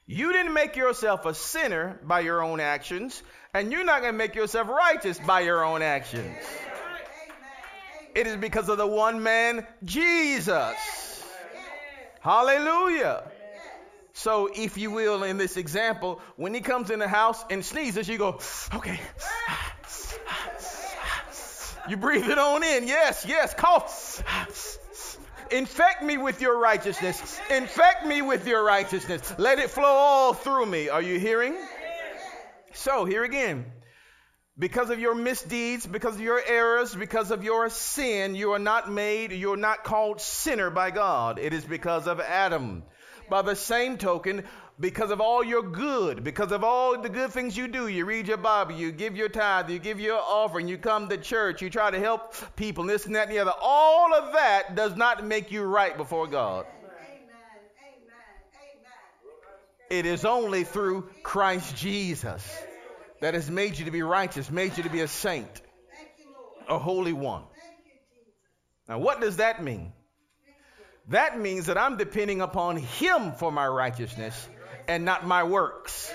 You 0.06 0.33
didn't 0.33 0.52
make 0.52 0.76
yourself 0.76 1.26
a 1.26 1.35
sinner 1.35 1.99
by 2.04 2.21
your 2.21 2.42
own 2.42 2.61
actions, 2.61 3.21
and 3.52 3.73
you're 3.73 3.85
not 3.85 4.02
going 4.02 4.12
to 4.12 4.18
make 4.18 4.35
yourself 4.35 4.68
righteous 4.68 5.18
by 5.18 5.40
your 5.40 5.64
own 5.64 5.83
actions. 5.83 6.37
It 8.14 8.26
is 8.26 8.37
because 8.37 8.68
of 8.68 8.78
the 8.78 8.87
one 8.87 9.23
man, 9.23 9.66
Jesus. 9.85 10.76
Hallelujah. 12.21 13.25
So, 14.19 14.49
if 14.51 14.79
you 14.79 14.91
will, 14.91 15.25
in 15.25 15.37
this 15.37 15.59
example, 15.59 16.23
when 16.37 16.55
he 16.55 16.63
comes 16.63 16.91
in 16.91 17.01
the 17.01 17.07
house 17.07 17.45
and 17.51 17.63
sneezes, 17.63 18.09
you 18.09 18.17
go, 18.17 18.41
okay. 18.75 18.99
You 21.87 21.99
breathe 21.99 22.27
it 22.27 22.39
on 22.39 22.65
in. 22.65 22.89
Yes, 22.89 23.27
yes. 23.29 23.53
Cough. 23.53 24.25
Infect 25.51 26.03
me 26.03 26.17
with 26.17 26.41
your 26.41 26.59
righteousness. 26.59 27.39
Infect 27.51 28.07
me 28.07 28.23
with 28.23 28.47
your 28.47 28.65
righteousness. 28.65 29.35
Let 29.37 29.59
it 29.59 29.69
flow 29.69 29.85
all 29.85 30.33
through 30.33 30.65
me. 30.65 30.89
Are 30.89 31.03
you 31.03 31.21
hearing? 31.21 31.55
So, 32.73 33.05
here 33.05 33.23
again. 33.23 33.67
Because 34.59 34.89
of 34.89 34.99
your 34.99 35.15
misdeeds, 35.15 35.87
because 35.87 36.15
of 36.15 36.23
your 36.23 36.41
errors, 36.43 36.95
because 36.95 37.31
of 37.31 37.45
your 37.45 37.69
sin, 37.69 38.35
you 38.35 38.53
are 38.53 38.59
not 38.59 38.91
made, 38.91 39.33
you're 39.33 39.59
not 39.59 39.85
called 39.85 40.23
sinner 40.23 40.71
by 40.71 40.91
God. 40.91 41.39
It 41.39 41.53
is 41.53 41.67
because 41.67 42.07
of 42.07 42.19
Adam. 42.19 42.83
By 43.28 43.42
the 43.42 43.56
same 43.56 43.99
token, 43.99 44.45
because 44.78 45.11
of 45.11 45.21
all 45.21 45.42
your 45.42 45.62
good, 45.62 46.23
because 46.23 46.52
of 46.52 46.62
all 46.62 47.00
the 47.00 47.09
good 47.09 47.30
things 47.30 47.56
you 47.56 47.66
do. 47.66 47.88
You 47.88 48.04
read 48.04 48.28
your 48.28 48.37
Bible, 48.37 48.75
you 48.75 48.92
give 48.92 49.16
your 49.16 49.28
tithe, 49.28 49.71
you 49.71 49.78
give 49.78 50.00
your 50.00 50.18
offering, 50.18 50.68
you 50.68 50.76
come 50.78 51.09
to 51.09 51.16
church, 51.16 51.62
you 51.62 51.71
try 51.71 51.90
to 51.90 51.99
help 51.99 52.35
people, 52.56 52.85
this 52.85 53.06
and 53.06 53.14
that 53.14 53.28
and 53.28 53.37
the 53.37 53.38
other. 53.38 53.54
All 53.61 54.14
of 54.14 54.35
that 54.35 54.75
does 54.75 54.95
not 54.97 55.25
make 55.25 55.50
you 55.50 55.62
right 55.62 55.97
before 55.97 56.26
God. 56.26 56.66
It 59.88 60.04
is 60.04 60.25
only 60.25 60.64
through 60.64 61.09
Christ 61.23 61.76
Jesus 61.76 62.45
that 63.21 63.35
has 63.35 63.50
made 63.50 63.78
you 63.78 63.85
to 63.85 63.90
be 63.90 64.02
righteous, 64.02 64.50
made 64.50 64.76
you 64.76 64.83
to 64.83 64.90
be 64.90 65.00
a 65.00 65.09
saint, 65.09 65.62
a 66.68 66.78
holy 66.78 67.12
one. 67.12 67.45
Now, 68.88 68.99
what 68.99 69.21
does 69.21 69.37
that 69.37 69.62
mean? 69.62 69.92
That 71.09 71.39
means 71.39 71.67
that 71.67 71.79
I'm 71.79 71.97
depending 71.97 72.41
upon 72.41 72.77
Him 72.77 73.33
for 73.33 73.53
my 73.53 73.67
righteousness 73.67 74.49
and 74.89 75.05
not 75.05 75.27
my 75.27 75.45
works. 75.45 76.13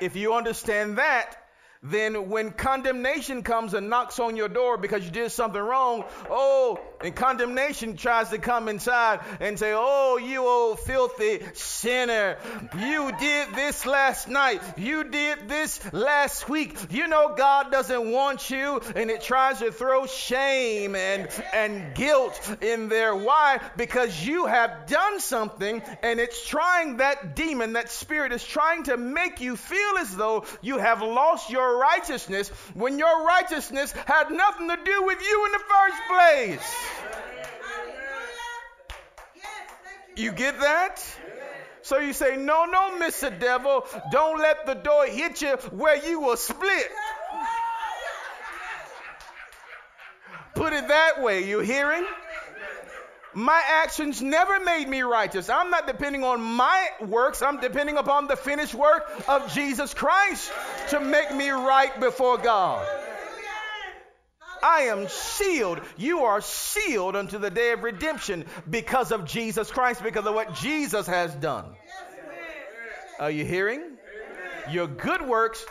If 0.00 0.16
you 0.16 0.34
understand 0.34 0.98
that, 0.98 1.36
then 1.82 2.28
when 2.28 2.50
condemnation 2.50 3.42
comes 3.42 3.72
and 3.72 3.88
knocks 3.88 4.18
on 4.18 4.36
your 4.36 4.48
door 4.48 4.76
because 4.76 5.04
you 5.04 5.10
did 5.10 5.30
something 5.32 5.60
wrong, 5.60 6.04
oh, 6.28 6.78
and 7.02 7.14
condemnation 7.14 7.96
tries 7.96 8.28
to 8.30 8.38
come 8.38 8.68
inside 8.68 9.20
and 9.40 9.58
say, 9.58 9.72
Oh, 9.74 10.18
you 10.18 10.46
old 10.46 10.80
filthy 10.80 11.40
sinner. 11.54 12.36
You 12.78 13.12
did 13.18 13.54
this 13.54 13.86
last 13.86 14.28
night. 14.28 14.60
You 14.76 15.04
did 15.04 15.48
this 15.48 15.80
last 15.92 16.48
week. 16.48 16.76
You 16.90 17.08
know 17.08 17.34
God 17.36 17.70
doesn't 17.70 18.10
want 18.10 18.50
you. 18.50 18.80
And 18.94 19.10
it 19.10 19.22
tries 19.22 19.60
to 19.60 19.72
throw 19.72 20.06
shame 20.06 20.94
and, 20.94 21.28
and 21.52 21.94
guilt 21.94 22.56
in 22.60 22.88
there. 22.88 23.14
Why? 23.14 23.60
Because 23.76 24.26
you 24.26 24.46
have 24.46 24.86
done 24.86 25.20
something 25.20 25.82
and 26.02 26.20
it's 26.20 26.46
trying 26.46 26.98
that 26.98 27.34
demon, 27.34 27.74
that 27.74 27.90
spirit 27.90 28.32
is 28.32 28.44
trying 28.44 28.84
to 28.84 28.96
make 28.96 29.40
you 29.40 29.56
feel 29.56 29.98
as 29.98 30.14
though 30.16 30.44
you 30.60 30.78
have 30.78 31.02
lost 31.02 31.50
your 31.50 31.78
righteousness 31.78 32.48
when 32.74 32.98
your 32.98 33.24
righteousness 33.24 33.92
had 33.92 34.30
nothing 34.30 34.68
to 34.68 34.76
do 34.84 35.02
with 35.04 35.22
you 35.22 35.46
in 35.46 35.52
the 35.52 35.58
first 35.58 36.02
place. 36.08 36.89
You 40.16 40.32
get 40.32 40.60
that? 40.60 41.02
So 41.82 41.98
you 41.98 42.12
say, 42.12 42.36
No, 42.36 42.66
no, 42.66 42.98
Mr. 42.98 43.36
Devil, 43.38 43.86
don't 44.12 44.38
let 44.38 44.66
the 44.66 44.74
door 44.74 45.06
hit 45.06 45.40
you 45.40 45.56
where 45.70 45.96
you 45.96 46.20
will 46.20 46.36
split. 46.36 46.88
Put 50.54 50.74
it 50.74 50.88
that 50.88 51.22
way, 51.22 51.48
you 51.48 51.60
hearing? 51.60 52.04
My 53.32 53.62
actions 53.66 54.20
never 54.20 54.60
made 54.60 54.88
me 54.88 55.02
righteous. 55.02 55.48
I'm 55.48 55.70
not 55.70 55.86
depending 55.86 56.24
on 56.24 56.42
my 56.42 56.88
works. 57.00 57.42
I'm 57.42 57.60
depending 57.60 57.96
upon 57.96 58.26
the 58.26 58.36
finished 58.36 58.74
work 58.74 59.08
of 59.28 59.52
Jesus 59.54 59.94
Christ 59.94 60.52
to 60.88 61.00
make 61.00 61.32
me 61.32 61.48
right 61.50 61.98
before 61.98 62.38
God. 62.38 62.86
I 64.62 64.82
am 64.82 65.08
sealed. 65.08 65.80
You 65.96 66.24
are 66.24 66.40
sealed 66.40 67.16
unto 67.16 67.38
the 67.38 67.50
day 67.50 67.72
of 67.72 67.82
redemption 67.82 68.44
because 68.68 69.12
of 69.12 69.24
Jesus 69.24 69.70
Christ, 69.70 70.02
because 70.02 70.26
of 70.26 70.34
what 70.34 70.54
Jesus 70.54 71.06
has 71.06 71.34
done. 71.34 71.66
Are 73.18 73.30
you 73.30 73.44
hearing? 73.44 73.82
Your 74.70 74.86
good 74.86 75.22
works, 75.22 75.64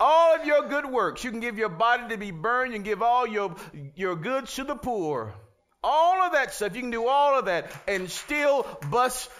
all 0.00 0.34
of 0.34 0.44
your 0.46 0.68
good 0.68 0.86
works. 0.86 1.24
You 1.24 1.30
can 1.30 1.40
give 1.40 1.58
your 1.58 1.68
body 1.68 2.08
to 2.10 2.16
be 2.16 2.30
burned, 2.30 2.72
you 2.72 2.78
can 2.78 2.84
give 2.84 3.02
all 3.02 3.26
your, 3.26 3.54
your 3.94 4.16
goods 4.16 4.54
to 4.56 4.64
the 4.64 4.76
poor. 4.76 5.34
All 5.82 6.22
of 6.22 6.32
that 6.32 6.54
stuff, 6.54 6.74
you 6.74 6.80
can 6.80 6.90
do 6.90 7.06
all 7.06 7.38
of 7.38 7.46
that 7.46 7.70
and 7.86 8.10
still 8.10 8.66
bust 8.90 9.30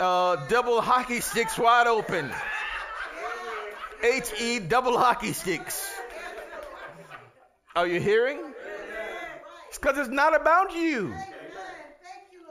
uh, 0.00 0.36
double 0.48 0.80
hockey 0.80 1.20
sticks 1.20 1.56
wide 1.56 1.86
open. 1.86 2.30
H 4.02 4.32
E 4.40 4.58
double 4.58 4.98
hockey 4.98 5.32
sticks. 5.32 5.88
Are 7.76 7.88
you 7.88 8.00
hearing? 8.00 8.38
It's 9.68 9.78
because 9.78 9.98
it's 9.98 10.08
not 10.08 10.40
about 10.40 10.76
you. 10.76 11.12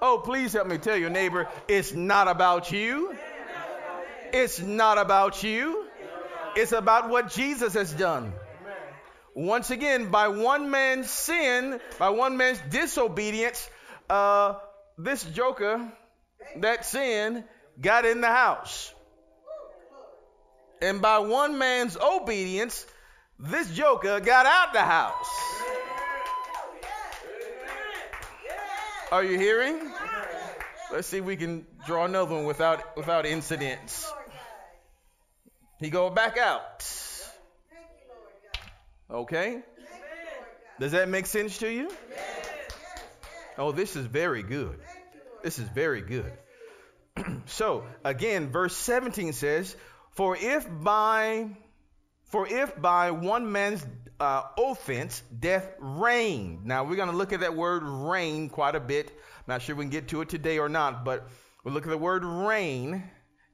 Oh, 0.02 0.22
please 0.22 0.52
help 0.52 0.68
me 0.68 0.78
tell 0.78 0.98
your 0.98 1.10
neighbor, 1.10 1.48
it's 1.70 1.94
not 1.94 2.28
about 2.28 2.74
you. 2.74 3.16
It's 4.34 4.60
not 4.60 4.98
about 4.98 5.42
you. 5.42 5.86
It's 6.58 6.74
about 6.74 7.10
what 7.10 7.32
Jesus 7.32 7.76
has 7.76 7.94
done. 7.94 8.34
Once 9.34 9.72
again, 9.72 10.12
by 10.12 10.28
one 10.28 10.70
man's 10.70 11.10
sin, 11.10 11.80
by 11.98 12.10
one 12.10 12.36
man's 12.36 12.60
disobedience, 12.70 13.70
uh, 14.10 14.56
this 14.98 15.24
joker, 15.24 15.90
that 16.58 16.86
sin, 16.86 17.46
got 17.80 18.06
in 18.06 18.20
the 18.20 18.28
house. 18.28 18.94
And 20.82 21.02
by 21.02 21.20
one 21.20 21.58
man's 21.58 21.96
obedience, 21.96 22.86
this 23.40 23.70
joker 23.72 24.20
got 24.20 24.46
out 24.46 24.74
the 24.74 24.82
house. 24.82 25.30
Are 29.12 29.24
you 29.24 29.38
hearing? 29.38 29.80
Let's 30.92 31.08
see 31.08 31.18
if 31.18 31.24
we 31.24 31.36
can 31.36 31.66
draw 31.86 32.06
another 32.06 32.36
one 32.36 32.46
without 32.46 32.98
without 32.98 33.26
incidents. 33.26 34.12
He 35.80 35.90
go 35.90 36.10
back 36.10 36.38
out. 36.38 36.84
Okay? 39.10 39.62
Does 40.80 40.94
that 40.94 41.10
make 41.10 41.26
sense 41.26 41.60
to 41.60 41.70
you? 41.70 41.92
Oh, 43.58 43.72
this 43.72 43.96
is 43.96 44.06
very 44.06 44.42
good. 44.42 44.80
This 45.44 45.60
is 45.60 45.68
very 45.70 46.02
good. 46.02 46.32
so, 47.46 47.86
again, 48.04 48.50
verse 48.52 48.76
17 48.76 49.34
says, 49.34 49.76
"For 50.12 50.36
if 50.36 50.68
by 50.70 51.50
for 52.34 52.48
if 52.48 52.82
by 52.82 53.12
one 53.12 53.52
man's 53.52 53.86
uh, 54.20 54.42
offense 54.58 55.22
death 55.40 55.70
reigned." 55.78 56.66
Now, 56.66 56.84
we're 56.84 56.96
going 56.96 57.12
to 57.12 57.16
look 57.16 57.32
at 57.32 57.42
that 57.42 57.56
word 57.56 57.84
reign 57.84 58.50
quite 58.50 58.74
a 58.74 58.80
bit. 58.80 59.12
I'm 59.12 59.44
not 59.54 59.62
sure 59.62 59.76
we 59.76 59.84
can 59.84 59.92
get 59.92 60.08
to 60.08 60.22
it 60.22 60.30
today 60.30 60.58
or 60.58 60.68
not, 60.68 61.06
but 61.06 61.28
we'll 61.64 61.76
look 61.76 61.86
at 61.86 61.92
the 61.92 61.98
word 61.98 62.26
reign 62.26 63.04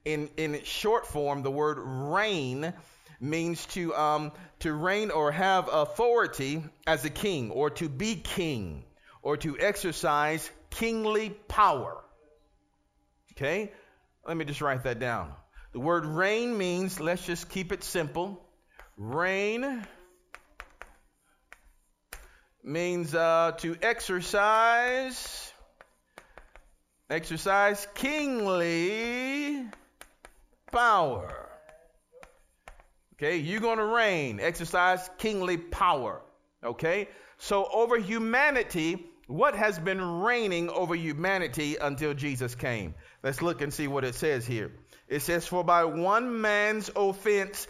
in 0.06 0.30
in 0.38 0.64
short 0.64 1.08
form. 1.08 1.44
The 1.44 1.52
word 1.52 1.78
reign 2.14 2.74
means 3.20 3.66
to 3.76 3.94
um, 3.96 4.32
to 4.60 4.74
reign 4.74 5.12
or 5.12 5.34
have 5.34 5.68
authority 5.68 6.64
as 6.88 7.04
a 7.04 7.10
king, 7.10 7.52
or 7.52 7.70
to 7.72 7.90
be 7.90 8.16
king, 8.16 8.86
or 9.22 9.36
to 9.38 9.60
exercise 9.60 10.50
kingly 10.70 11.32
power. 11.50 12.02
Okay, 13.34 13.74
let 14.26 14.38
me 14.38 14.46
just 14.46 14.62
write 14.62 14.84
that 14.84 15.00
down. 15.00 15.34
The 15.74 15.80
word 15.82 16.06
reign 16.06 16.58
means, 16.58 17.00
let's 17.00 17.26
just 17.26 17.50
keep 17.50 17.74
it 17.74 17.84
simple. 17.84 18.46
Reign 19.00 19.88
means 22.62 23.16
uh, 23.16 23.54
to 23.60 23.78
exercise, 23.82 25.54
exercise 27.10 27.88
kingly 27.96 29.66
power. 30.70 31.34
Okay, 33.14 33.38
you're 33.38 33.62
going 33.62 33.78
to 33.78 33.86
reign, 33.86 34.42
exercise 34.42 35.10
kingly 35.18 35.56
power. 35.56 36.22
Okay, 36.62 37.08
so 37.38 37.70
over 37.72 37.98
humanity, 37.98 39.06
what 39.28 39.56
has 39.56 39.80
been 39.80 40.02
reigning 40.02 40.70
over 40.70 40.94
humanity 40.94 41.78
until 41.78 42.14
Jesus 42.14 42.54
came? 42.54 42.94
Let's 43.24 43.42
look 43.42 43.62
and 43.62 43.74
see 43.74 43.88
what 43.88 44.04
it 44.04 44.16
says 44.16 44.46
here. 44.46 44.74
It 45.08 45.22
says, 45.22 45.48
For 45.48 45.64
by 45.64 45.86
one 45.86 46.42
man's 46.42 46.92
offense, 46.94 47.66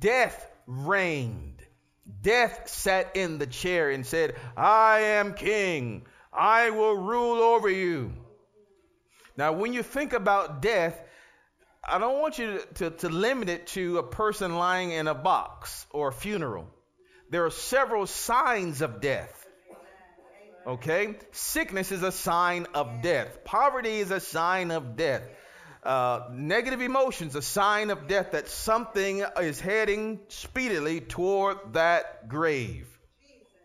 death 0.00 0.48
reigned. 0.66 1.62
Death 2.22 2.68
sat 2.68 3.16
in 3.16 3.38
the 3.38 3.46
chair 3.46 3.90
and 3.90 4.04
said, 4.04 4.34
I 4.56 5.00
am 5.00 5.34
king. 5.34 6.06
I 6.32 6.70
will 6.70 6.96
rule 6.96 7.38
over 7.38 7.68
you. 7.68 8.12
Now, 9.36 9.52
when 9.52 9.72
you 9.72 9.82
think 9.82 10.12
about 10.12 10.62
death, 10.62 11.00
I 11.84 11.98
don't 11.98 12.20
want 12.20 12.38
you 12.38 12.58
to, 12.58 12.74
to, 12.74 12.90
to, 12.98 13.08
limit 13.08 13.48
it 13.48 13.66
to 13.68 13.98
a 13.98 14.02
person 14.02 14.56
lying 14.56 14.92
in 14.92 15.08
a 15.08 15.14
box 15.14 15.86
or 15.90 16.08
a 16.08 16.12
funeral. 16.12 16.68
There 17.30 17.44
are 17.44 17.50
several 17.50 18.06
signs 18.06 18.82
of 18.82 19.00
death. 19.00 19.46
Okay? 20.66 21.16
Sickness 21.32 21.90
is 21.90 22.02
a 22.02 22.12
sign 22.12 22.66
of 22.74 23.02
death, 23.02 23.44
poverty 23.44 23.98
is 23.98 24.10
a 24.10 24.20
sign 24.20 24.70
of 24.70 24.96
death. 24.96 25.22
Uh, 25.82 26.28
negative 26.30 26.80
emotions, 26.80 27.34
a 27.34 27.42
sign 27.42 27.90
of 27.90 28.06
death 28.06 28.32
that 28.32 28.48
something 28.48 29.24
is 29.40 29.60
heading 29.60 30.20
speedily 30.28 31.00
toward 31.00 31.56
that 31.72 32.28
grave. 32.28 32.86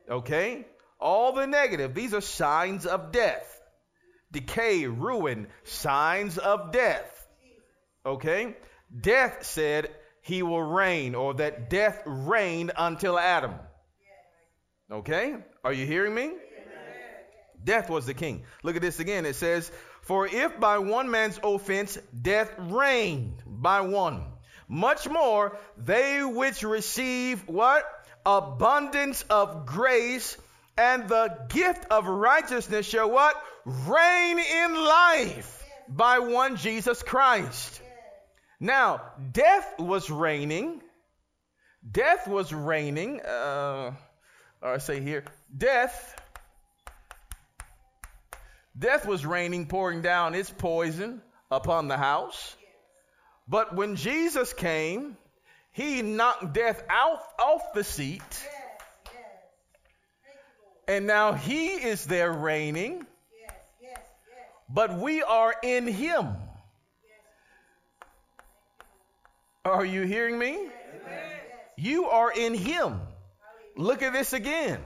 Okay? 0.10 0.66
All 1.00 1.34
the 1.34 1.46
negative, 1.46 1.94
these 1.94 2.16
are 2.16 2.22
signs 2.22 2.88
of 2.88 3.12
death. 3.12 3.62
Decay, 4.32 4.88
ruin, 4.88 5.48
signs 5.64 6.40
of 6.40 6.72
death. 6.72 7.28
Okay? 8.04 8.56
Death 9.00 9.46
said 9.46 9.92
he 10.22 10.42
will 10.42 10.64
reign, 10.64 11.14
or 11.14 11.36
that 11.36 11.70
death 11.70 12.02
reigned 12.06 12.72
until 12.76 13.20
Adam. 13.20 13.54
Okay? 14.92 15.36
Are 15.64 15.74
you 15.74 15.86
hearing 15.86 16.16
me? 16.16 16.32
Death 17.64 17.90
was 17.90 18.06
the 18.06 18.14
king. 18.14 18.44
Look 18.64 18.76
at 18.76 18.82
this 18.82 19.00
again. 19.00 19.26
It 19.26 19.36
says, 19.36 19.72
For 20.08 20.26
if 20.26 20.58
by 20.58 20.78
one 20.78 21.12
man's 21.12 21.38
offense 21.44 21.98
death 22.22 22.50
reigned 22.58 23.44
by 23.46 23.82
one, 23.82 24.24
much 24.70 25.10
more 25.10 25.58
they 25.78 26.24
which 26.24 26.64
receive 26.64 27.46
what? 27.46 27.84
Abundance 28.26 29.26
of 29.30 29.66
grace 29.66 30.38
and 30.78 31.10
the 31.10 31.38
gift 31.50 31.88
of 31.92 32.08
righteousness 32.08 32.86
shall 32.86 33.12
what? 33.12 33.36
Reign 33.66 34.40
in 34.40 34.76
life 34.76 35.66
by 35.90 36.20
one 36.20 36.56
Jesus 36.56 37.04
Christ. 37.04 37.82
Now, 38.62 39.02
death 39.34 39.78
was 39.78 40.10
reigning. 40.10 40.82
Death 41.90 42.30
was 42.30 42.54
reigning. 42.54 43.20
Uh, 43.20 43.92
or 44.62 44.74
I 44.74 44.78
say 44.78 45.02
here, 45.02 45.26
death. 45.56 46.16
Death 48.78 49.06
was 49.06 49.26
raining, 49.26 49.68
pouring 49.68 50.02
down 50.02 50.36
its 50.36 50.50
poison 50.50 51.22
upon 51.50 51.88
the 51.88 51.98
house. 51.98 52.56
But 53.48 53.76
when 53.76 53.96
Jesus 53.96 54.54
came, 54.54 55.18
he 55.72 56.02
knocked 56.02 56.54
death 56.54 56.84
out 56.90 57.20
off 57.40 57.74
the 57.74 57.84
seat. 57.84 58.22
And 60.88 61.08
now 61.08 61.34
he 61.34 61.68
is 61.68 62.06
there 62.06 62.32
reigning. 62.32 63.06
But 64.70 64.98
we 64.98 65.24
are 65.24 65.56
in 65.64 65.88
him. 65.88 66.36
Are 69.66 69.86
you 69.86 70.04
hearing 70.04 70.38
me? 70.40 70.70
You 71.76 72.06
are 72.06 72.32
in 72.32 72.54
Him. 72.56 73.00
Look 73.76 74.02
at 74.02 74.12
this 74.12 74.34
again. 74.34 74.80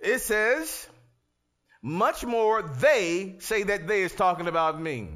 It 0.00 0.20
says, 0.20 0.86
much 1.84 2.24
more 2.24 2.62
they 2.62 3.34
say 3.40 3.62
that 3.64 3.86
they 3.86 4.00
is 4.00 4.14
talking 4.14 4.48
about 4.48 4.80
me. 4.80 5.10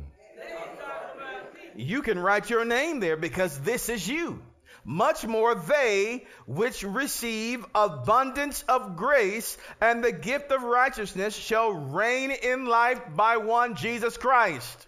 You 1.74 2.02
can 2.02 2.18
write 2.18 2.50
your 2.50 2.66
name 2.66 3.00
there 3.00 3.16
because 3.16 3.59
this 3.61 3.88
is 3.88 4.07
you. 4.07 4.42
Much 4.85 5.26
more 5.26 5.54
they 5.54 6.26
which 6.46 6.83
receive 6.83 7.64
abundance 7.74 8.64
of 8.68 8.96
grace 8.96 9.57
and 9.81 10.04
the 10.04 10.12
gift 10.12 10.52
of 10.52 10.62
righteousness 10.62 11.35
shall 11.35 11.70
reign 11.72 12.33
in 12.33 12.66
life 12.66 13.00
by 13.16 13.38
one 13.38 13.74
Jesus 13.74 14.18
Christ. 14.18 14.87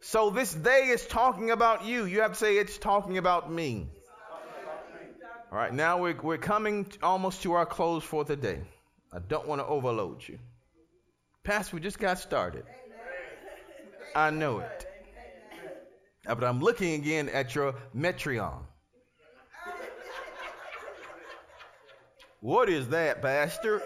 So 0.00 0.30
this 0.30 0.52
day 0.52 0.88
is 0.88 1.06
talking 1.06 1.52
about 1.52 1.84
you. 1.84 2.06
You 2.06 2.22
have 2.22 2.32
to 2.32 2.38
say 2.38 2.56
it's 2.56 2.76
talking 2.76 3.18
about 3.18 3.52
me. 3.52 3.86
All 5.52 5.58
right, 5.58 5.72
now 5.72 5.98
we're, 5.98 6.20
we're 6.20 6.38
coming 6.38 6.86
almost 7.04 7.42
to 7.42 7.52
our 7.52 7.66
close 7.66 8.02
for 8.02 8.24
the 8.24 8.34
day. 8.34 8.58
I 9.12 9.20
don't 9.20 9.46
want 9.46 9.60
to 9.60 9.66
overload 9.66 10.26
you. 10.26 10.40
Pastor, 11.44 11.76
we 11.76 11.80
just 11.80 11.98
got 11.98 12.18
started. 12.18 12.64
I 14.14 14.30
know 14.30 14.60
it. 14.60 14.86
Uh, 16.24 16.36
but 16.36 16.44
I'm 16.44 16.60
looking 16.60 16.94
again 16.94 17.28
at 17.28 17.54
your 17.54 17.74
metron. 17.96 18.60
What 22.40 22.68
is 22.68 22.88
that, 22.88 23.22
Pastor? 23.22 23.82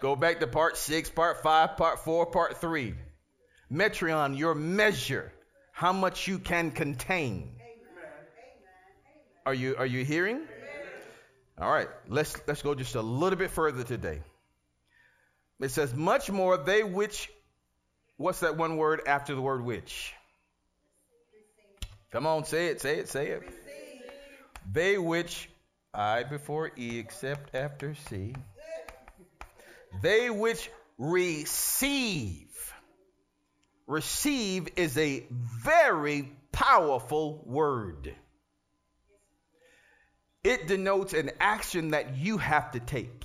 Go 0.00 0.14
back 0.14 0.40
to 0.40 0.46
part 0.46 0.76
six, 0.76 1.10
part 1.10 1.42
five, 1.42 1.76
part 1.76 2.04
four, 2.04 2.26
part 2.26 2.60
three. 2.60 2.94
metron, 3.70 4.36
your 4.38 4.54
measure, 4.54 5.32
how 5.72 5.92
much 5.92 6.28
you 6.28 6.38
can 6.38 6.70
contain. 6.70 7.50
Are 9.44 9.54
you 9.54 9.74
are 9.76 9.86
you 9.86 10.04
hearing? 10.04 10.42
All 11.58 11.70
right, 11.70 11.88
let's 12.08 12.36
let's 12.46 12.62
go 12.62 12.74
just 12.74 12.94
a 12.94 13.02
little 13.02 13.38
bit 13.38 13.50
further 13.50 13.82
today. 13.82 14.20
It 15.62 15.70
says, 15.70 15.94
much 15.94 16.30
more 16.30 16.56
they 16.56 16.82
which 16.82 17.30
what's 18.16 18.40
that 18.40 18.56
one 18.56 18.76
word 18.76 19.02
after 19.06 19.34
the 19.34 19.40
word 19.40 19.64
which? 19.64 20.12
Come 22.10 22.26
on, 22.26 22.44
say 22.44 22.66
it, 22.66 22.80
say 22.80 22.98
it, 22.98 23.08
say 23.08 23.28
it. 23.28 23.42
They 24.70 24.98
which 24.98 25.48
I 25.94 26.24
before 26.24 26.72
E 26.76 26.98
except 26.98 27.54
after 27.54 27.94
C. 28.08 28.34
They 30.02 30.30
which 30.30 30.70
receive. 30.98 32.48
Receive 33.86 34.68
is 34.76 34.98
a 34.98 35.26
very 35.30 36.32
powerful 36.50 37.42
word. 37.46 38.14
It 40.42 40.66
denotes 40.66 41.12
an 41.12 41.30
action 41.40 41.90
that 41.90 42.16
you 42.16 42.38
have 42.38 42.72
to 42.72 42.80
take. 42.80 43.24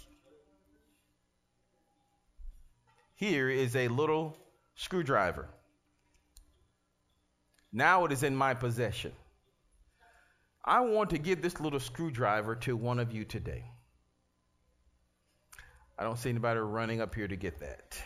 Here 3.17 3.49
is 3.49 3.75
a 3.75 3.87
little 3.87 4.37
screwdriver. 4.75 5.47
Now 7.73 8.05
it 8.05 8.11
is 8.11 8.21
in 8.21 8.35
my 8.35 8.53
possession. 8.53 9.11
I 10.63 10.81
want 10.81 11.09
to 11.09 11.17
give 11.17 11.41
this 11.41 11.59
little 11.59 11.79
screwdriver 11.79 12.55
to 12.57 12.77
one 12.77 12.99
of 12.99 13.11
you 13.11 13.25
today. 13.25 13.63
I 15.97 16.03
don't 16.03 16.19
see 16.19 16.29
anybody 16.29 16.59
running 16.59 17.01
up 17.01 17.15
here 17.15 17.27
to 17.27 17.35
get 17.35 17.59
that. 17.61 17.99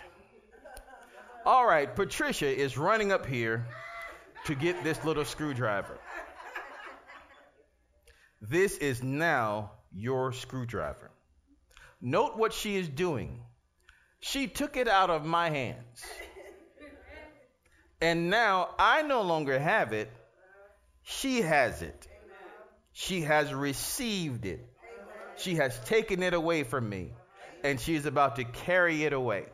All 1.46 1.68
right, 1.68 1.94
Patricia 1.94 2.48
is 2.48 2.78
running 2.78 3.12
up 3.12 3.26
here 3.26 3.68
to 4.46 4.56
get 4.56 4.82
this 4.82 5.04
little 5.04 5.26
screwdriver. 5.26 6.00
This 8.42 8.78
is 8.78 9.04
now 9.04 9.72
your 9.94 10.32
screwdriver. 10.32 11.12
Note 12.00 12.38
what 12.38 12.54
she 12.54 12.78
is 12.78 12.88
doing. 12.88 13.42
She 14.22 14.48
took 14.48 14.78
it 14.78 14.88
out 14.88 15.10
of 15.10 15.26
my 15.26 15.50
hands. 15.50 16.06
And 18.00 18.30
now 18.30 18.70
I 18.80 19.02
no 19.02 19.22
longer 19.22 19.60
have 19.60 19.94
it. 19.94 20.12
She 21.04 21.42
has 21.42 21.82
it. 21.82 22.08
She 22.94 23.22
has 23.22 23.54
received 23.54 24.46
it. 24.46 24.68
She 25.38 25.56
has 25.56 25.78
taken 25.86 26.24
it 26.24 26.34
away 26.34 26.64
from 26.64 26.88
me. 26.88 27.14
And 27.64 27.80
she 27.80 27.96
is 27.96 28.06
about 28.06 28.36
to 28.38 28.44
carry 28.44 29.04
it 29.04 29.14
away. 29.14 29.46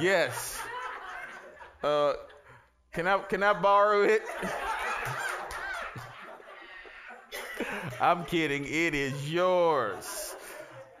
Yes. 0.00 0.58
Uh, 1.82 2.14
can 2.92 3.06
I 3.06 3.18
can 3.18 3.42
I 3.42 3.52
borrow 3.52 4.02
it? 4.02 4.22
I'm 8.02 8.24
kidding. 8.24 8.64
It 8.64 8.96
is 8.96 9.30
yours. 9.30 10.34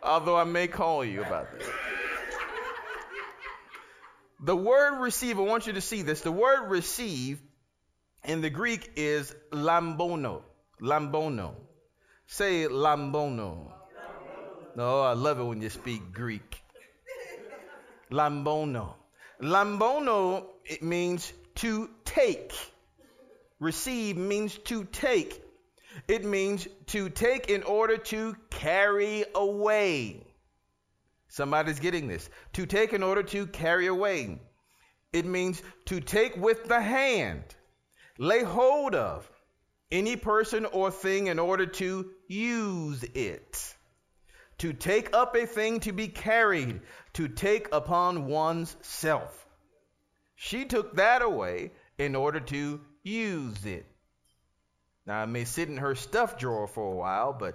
Although 0.04 0.36
I 0.36 0.44
may 0.44 0.68
call 0.68 1.04
you 1.04 1.22
about 1.22 1.50
that. 1.50 1.68
The 4.44 4.54
word 4.54 5.00
receive, 5.00 5.36
I 5.36 5.42
want 5.42 5.66
you 5.66 5.72
to 5.72 5.80
see 5.80 6.02
this. 6.02 6.20
The 6.20 6.30
word 6.30 6.70
receive 6.70 7.42
in 8.22 8.40
the 8.40 8.50
Greek 8.50 8.92
is 8.94 9.34
lambono. 9.50 10.42
Lambono. 10.80 11.56
Say 12.28 12.68
lambono. 12.68 13.72
No, 14.76 15.00
oh, 15.00 15.02
I 15.02 15.14
love 15.14 15.40
it 15.40 15.44
when 15.44 15.60
you 15.60 15.70
speak 15.70 16.12
Greek. 16.12 16.62
Lambono. 18.12 18.94
Lambono, 19.40 20.44
it 20.64 20.84
means 20.84 21.32
to 21.56 21.90
take. 22.04 22.52
Receive 23.58 24.16
means 24.16 24.56
to 24.66 24.84
take. 24.84 25.41
It 26.08 26.24
means 26.24 26.66
to 26.86 27.08
take 27.08 27.48
in 27.48 27.62
order 27.62 27.96
to 27.96 28.36
carry 28.50 29.24
away. 29.34 30.26
Somebody's 31.28 31.80
getting 31.80 32.08
this. 32.08 32.28
To 32.54 32.66
take 32.66 32.92
in 32.92 33.02
order 33.02 33.22
to 33.22 33.46
carry 33.46 33.86
away. 33.86 34.38
It 35.12 35.26
means 35.26 35.62
to 35.86 36.00
take 36.00 36.36
with 36.36 36.64
the 36.64 36.80
hand, 36.80 37.44
lay 38.18 38.42
hold 38.42 38.94
of 38.94 39.30
any 39.90 40.16
person 40.16 40.64
or 40.66 40.90
thing 40.90 41.26
in 41.26 41.38
order 41.38 41.66
to 41.66 42.10
use 42.28 43.02
it. 43.14 43.74
To 44.58 44.72
take 44.72 45.14
up 45.14 45.36
a 45.36 45.46
thing 45.46 45.80
to 45.80 45.92
be 45.92 46.08
carried, 46.08 46.80
to 47.14 47.28
take 47.28 47.68
upon 47.72 48.26
one's 48.26 48.76
self. 48.80 49.46
She 50.34 50.64
took 50.64 50.96
that 50.96 51.20
away 51.20 51.72
in 51.98 52.16
order 52.16 52.40
to 52.40 52.80
use 53.02 53.66
it. 53.66 53.86
Now, 55.06 55.24
it 55.24 55.26
may 55.26 55.44
sit 55.44 55.68
in 55.68 55.78
her 55.78 55.94
stuff 55.94 56.38
drawer 56.38 56.66
for 56.68 56.92
a 56.92 56.96
while, 56.96 57.32
but 57.32 57.54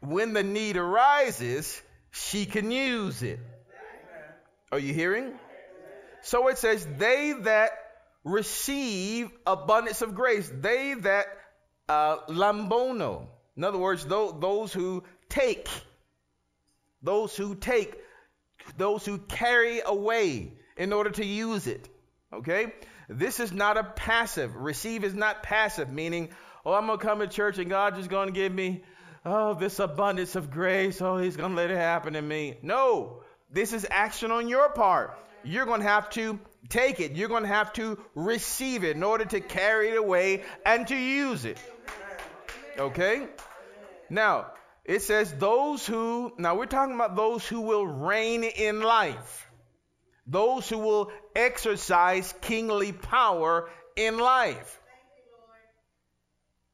when 0.00 0.32
the 0.32 0.42
need 0.42 0.76
arises, 0.76 1.80
she 2.10 2.46
can 2.46 2.70
use 2.70 3.22
it. 3.22 3.38
Are 4.72 4.78
you 4.78 4.94
hearing? 4.94 5.34
So 6.22 6.48
it 6.48 6.58
says, 6.58 6.86
They 6.98 7.34
that 7.42 7.70
receive 8.24 9.30
abundance 9.46 10.02
of 10.02 10.14
grace, 10.14 10.50
they 10.52 10.94
that 10.94 11.26
uh, 11.88 12.18
lambono. 12.28 13.26
In 13.56 13.64
other 13.64 13.78
words, 13.78 14.06
those, 14.06 14.34
those 14.40 14.72
who 14.72 15.04
take, 15.28 15.68
those 17.02 17.36
who 17.36 17.54
take, 17.54 17.98
those 18.76 19.04
who 19.04 19.18
carry 19.18 19.80
away 19.84 20.52
in 20.76 20.92
order 20.92 21.10
to 21.10 21.24
use 21.24 21.66
it. 21.66 21.88
Okay? 22.32 22.72
This 23.12 23.40
is 23.40 23.50
not 23.50 23.76
a 23.76 23.82
passive. 23.82 24.54
Receive 24.54 25.02
is 25.02 25.14
not 25.14 25.42
passive, 25.42 25.90
meaning, 25.90 26.28
oh, 26.64 26.72
I'm 26.72 26.86
going 26.86 26.98
to 26.98 27.04
come 27.04 27.18
to 27.18 27.26
church 27.26 27.58
and 27.58 27.68
God 27.68 27.96
just 27.96 28.08
going 28.08 28.28
to 28.28 28.32
give 28.32 28.54
me, 28.54 28.84
oh, 29.24 29.54
this 29.54 29.80
abundance 29.80 30.36
of 30.36 30.52
grace. 30.52 31.02
Oh, 31.02 31.16
He's 31.16 31.36
going 31.36 31.50
to 31.50 31.56
let 31.56 31.72
it 31.72 31.76
happen 31.76 32.12
to 32.12 32.22
me. 32.22 32.58
No, 32.62 33.24
this 33.50 33.72
is 33.72 33.84
action 33.90 34.30
on 34.30 34.46
your 34.46 34.68
part. 34.70 35.18
You're 35.42 35.66
going 35.66 35.80
to 35.80 35.88
have 35.88 36.08
to 36.10 36.38
take 36.68 37.00
it. 37.00 37.12
You're 37.12 37.28
going 37.28 37.42
to 37.42 37.48
have 37.48 37.72
to 37.74 37.98
receive 38.14 38.84
it 38.84 38.94
in 38.94 39.02
order 39.02 39.24
to 39.24 39.40
carry 39.40 39.88
it 39.88 39.96
away 39.96 40.44
and 40.64 40.86
to 40.86 40.94
use 40.94 41.44
it. 41.44 41.58
Okay? 42.78 43.26
Now, 44.08 44.52
it 44.84 45.02
says 45.02 45.32
those 45.32 45.84
who, 45.84 46.32
now 46.38 46.54
we're 46.54 46.66
talking 46.66 46.94
about 46.94 47.16
those 47.16 47.44
who 47.44 47.62
will 47.62 47.86
reign 47.86 48.44
in 48.44 48.82
life 48.82 49.50
those 50.30 50.68
who 50.68 50.78
will 50.78 51.10
exercise 51.34 52.34
kingly 52.40 52.92
power 52.92 53.68
in 53.96 54.18
life. 54.18 54.80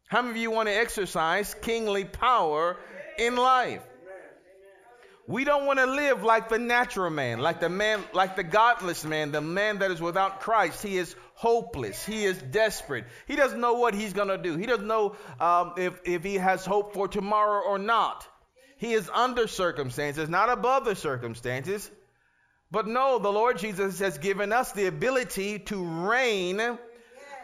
How 0.08 0.22
many 0.22 0.32
of 0.32 0.36
you 0.36 0.50
want 0.50 0.68
to 0.68 0.74
exercise 0.74 1.54
kingly 1.54 2.04
power 2.04 2.76
in 3.18 3.36
life? 3.36 3.82
We 5.28 5.42
don't 5.42 5.66
want 5.66 5.80
to 5.80 5.86
live 5.86 6.22
like 6.22 6.48
the 6.48 6.58
natural 6.58 7.10
man, 7.10 7.40
like 7.40 7.58
the 7.58 7.68
man, 7.68 8.04
like 8.12 8.36
the 8.36 8.44
godless 8.44 9.04
man, 9.04 9.32
the 9.32 9.40
man 9.40 9.80
that 9.80 9.90
is 9.90 10.00
without 10.00 10.38
Christ. 10.40 10.84
He 10.84 10.96
is 10.96 11.16
hopeless. 11.34 12.06
He 12.06 12.24
is 12.24 12.40
desperate. 12.40 13.06
He 13.26 13.34
doesn't 13.34 13.60
know 13.60 13.74
what 13.74 13.94
he's 13.94 14.12
going 14.12 14.28
to 14.28 14.38
do. 14.38 14.56
He 14.56 14.66
doesn't 14.66 14.86
know 14.86 15.16
um, 15.40 15.72
if, 15.78 16.00
if 16.04 16.22
he 16.22 16.36
has 16.36 16.64
hope 16.64 16.94
for 16.94 17.08
tomorrow 17.08 17.62
or 17.66 17.76
not. 17.76 18.24
He 18.78 18.92
is 18.92 19.10
under 19.12 19.48
circumstances, 19.48 20.28
not 20.28 20.48
above 20.48 20.84
the 20.84 20.94
circumstances. 20.94 21.90
But 22.70 22.86
no, 22.86 23.18
the 23.18 23.32
Lord 23.32 23.58
Jesus 23.58 24.00
has 24.00 24.18
given 24.18 24.52
us 24.52 24.72
the 24.72 24.86
ability 24.86 25.60
to 25.60 25.84
reign, 25.84 26.78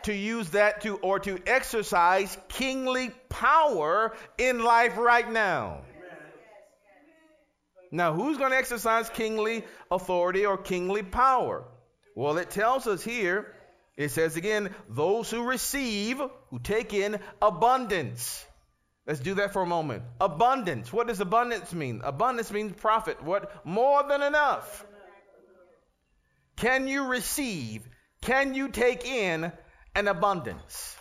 to 0.03 0.13
use 0.13 0.51
that 0.51 0.81
to 0.83 0.97
or 0.97 1.21
to 1.21 1.39
exercise 1.47 2.37
kingly 2.49 3.11
power 3.29 4.15
in 4.37 4.65
life 4.65 4.97
right 4.97 5.31
now. 5.31 5.83
Now, 7.93 8.15
who's 8.15 8.39
going 8.39 8.51
to 8.53 8.57
exercise 8.57 9.11
kingly 9.11 9.65
authority 9.91 10.47
or 10.47 10.57
kingly 10.57 11.03
power? 11.03 11.65
Well, 12.17 12.39
it 12.39 12.51
tells 12.51 12.87
us 12.87 13.05
here, 13.05 13.55
it 13.97 14.11
says 14.11 14.37
again, 14.37 14.75
those 14.89 15.31
who 15.31 15.45
receive, 15.45 16.21
who 16.51 16.59
take 16.59 16.95
in 16.95 17.21
abundance. 17.41 18.45
Let's 19.07 19.21
do 19.21 19.35
that 19.35 19.53
for 19.53 19.63
a 19.63 19.67
moment. 19.67 20.05
Abundance. 20.21 20.93
What 20.93 21.07
does 21.07 21.21
abundance 21.21 21.73
mean? 21.73 22.01
Abundance 22.03 22.51
means 22.51 22.73
profit. 22.73 23.23
What? 23.23 23.67
More 23.67 24.03
than 24.09 24.23
enough. 24.23 24.87
Can 26.57 26.87
you 26.89 27.07
receive? 27.07 27.89
Can 28.21 28.55
you 28.55 28.69
take 28.69 29.05
in 29.05 29.53
an 29.95 30.09
abundance? 30.09 30.97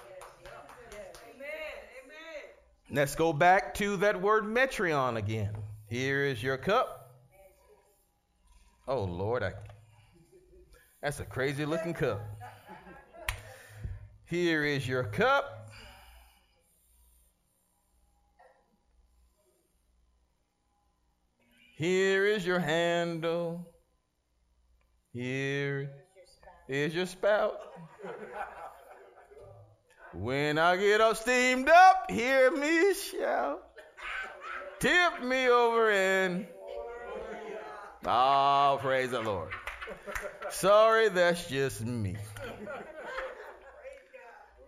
Let's 2.90 3.16
go 3.16 3.32
back 3.32 3.76
to 3.76 3.98
that 3.98 4.22
word 4.22 4.44
metron 4.44 5.16
again. 5.16 5.54
Here 5.88 6.26
is 6.26 6.44
your 6.44 6.58
cup. 6.58 7.14
Oh 8.88 9.04
Lord, 9.04 9.44
I, 9.44 9.54
that's 11.02 11.20
a 11.22 11.26
crazy 11.26 11.66
looking 11.66 11.94
cup. 11.94 12.22
Here 14.26 14.66
is 14.66 14.86
your 14.88 15.04
cup. 15.04 15.70
Here 21.78 22.26
is 22.26 22.46
your 22.46 22.60
handle. 22.60 23.71
Here 25.14 25.92
is 26.70 26.96
your 26.96 27.06
spout. 27.06 27.60
When 30.14 30.58
I 30.58 30.78
get 30.78 31.02
all 31.02 31.16
steamed 31.16 31.70
up, 31.70 32.10
hear 32.10 32.50
me 32.52 32.94
shout. 32.94 33.62
Tip 34.80 35.24
me 35.24 35.50
over 35.50 35.92
in. 35.92 36.48
Oh, 38.06 38.80
praise 38.82 39.12
the 39.12 39.22
Lord. 39.22 39.50
Sorry, 40.50 41.10
that's 41.10 41.48
just 41.48 41.82
me. 41.82 42.16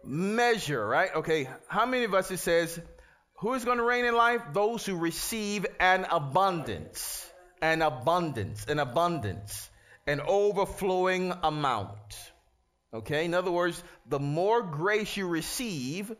Measure, 0.03 0.85
right? 0.85 1.15
Okay, 1.15 1.47
how 1.67 1.85
many 1.85 2.03
of 2.03 2.13
us 2.13 2.29
it 2.31 2.37
says, 2.37 2.79
who 3.37 3.53
is 3.53 3.63
going 3.63 3.77
to 3.77 3.83
reign 3.83 4.05
in 4.05 4.15
life? 4.15 4.41
Those 4.51 4.85
who 4.85 4.97
receive 4.97 5.65
an 5.79 6.05
abundance, 6.11 7.29
an 7.61 7.81
abundance, 7.81 8.65
an 8.67 8.79
abundance, 8.79 9.69
an 10.07 10.21
overflowing 10.21 11.33
amount. 11.43 12.31
Okay, 12.93 13.25
in 13.25 13.33
other 13.33 13.51
words, 13.51 13.81
the 14.07 14.19
more 14.19 14.61
grace 14.61 15.17
you 15.17 15.27
receive, 15.27 16.15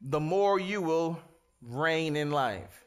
the 0.00 0.20
more 0.20 0.58
you 0.58 0.80
will 0.80 1.18
reign 1.60 2.16
in 2.16 2.30
life. 2.30 2.84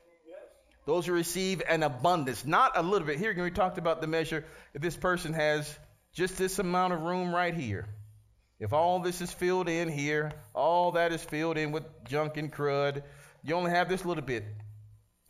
Those 0.86 1.06
who 1.06 1.14
receive 1.14 1.62
an 1.70 1.84
abundance, 1.84 2.46
not 2.46 2.72
a 2.76 2.82
little 2.82 3.06
bit. 3.06 3.20
Here, 3.20 3.30
again, 3.30 3.44
we 3.44 3.52
talked 3.52 3.78
about 3.78 4.02
the 4.02 4.08
measure. 4.08 4.46
If 4.74 4.82
this 4.82 4.98
person 4.98 5.34
has 5.34 5.78
just 6.14 6.38
this 6.38 6.58
amount 6.58 6.94
of 6.94 7.02
room 7.02 7.34
right 7.34 7.54
here, 7.54 7.88
if 8.60 8.74
all 8.74 9.00
this 9.00 9.22
is 9.22 9.32
filled 9.32 9.70
in 9.70 9.90
here, 9.90 10.32
all 10.54 10.94
that 10.94 11.12
is 11.12 11.24
filled 11.24 11.58
in 11.58 11.72
with 11.72 11.84
junk 12.06 12.38
and 12.38 12.52
crud, 12.52 13.04
you 13.44 13.56
only 13.56 13.72
have 13.72 13.90
this 13.90 14.06
little 14.06 14.24
bit. 14.24 14.44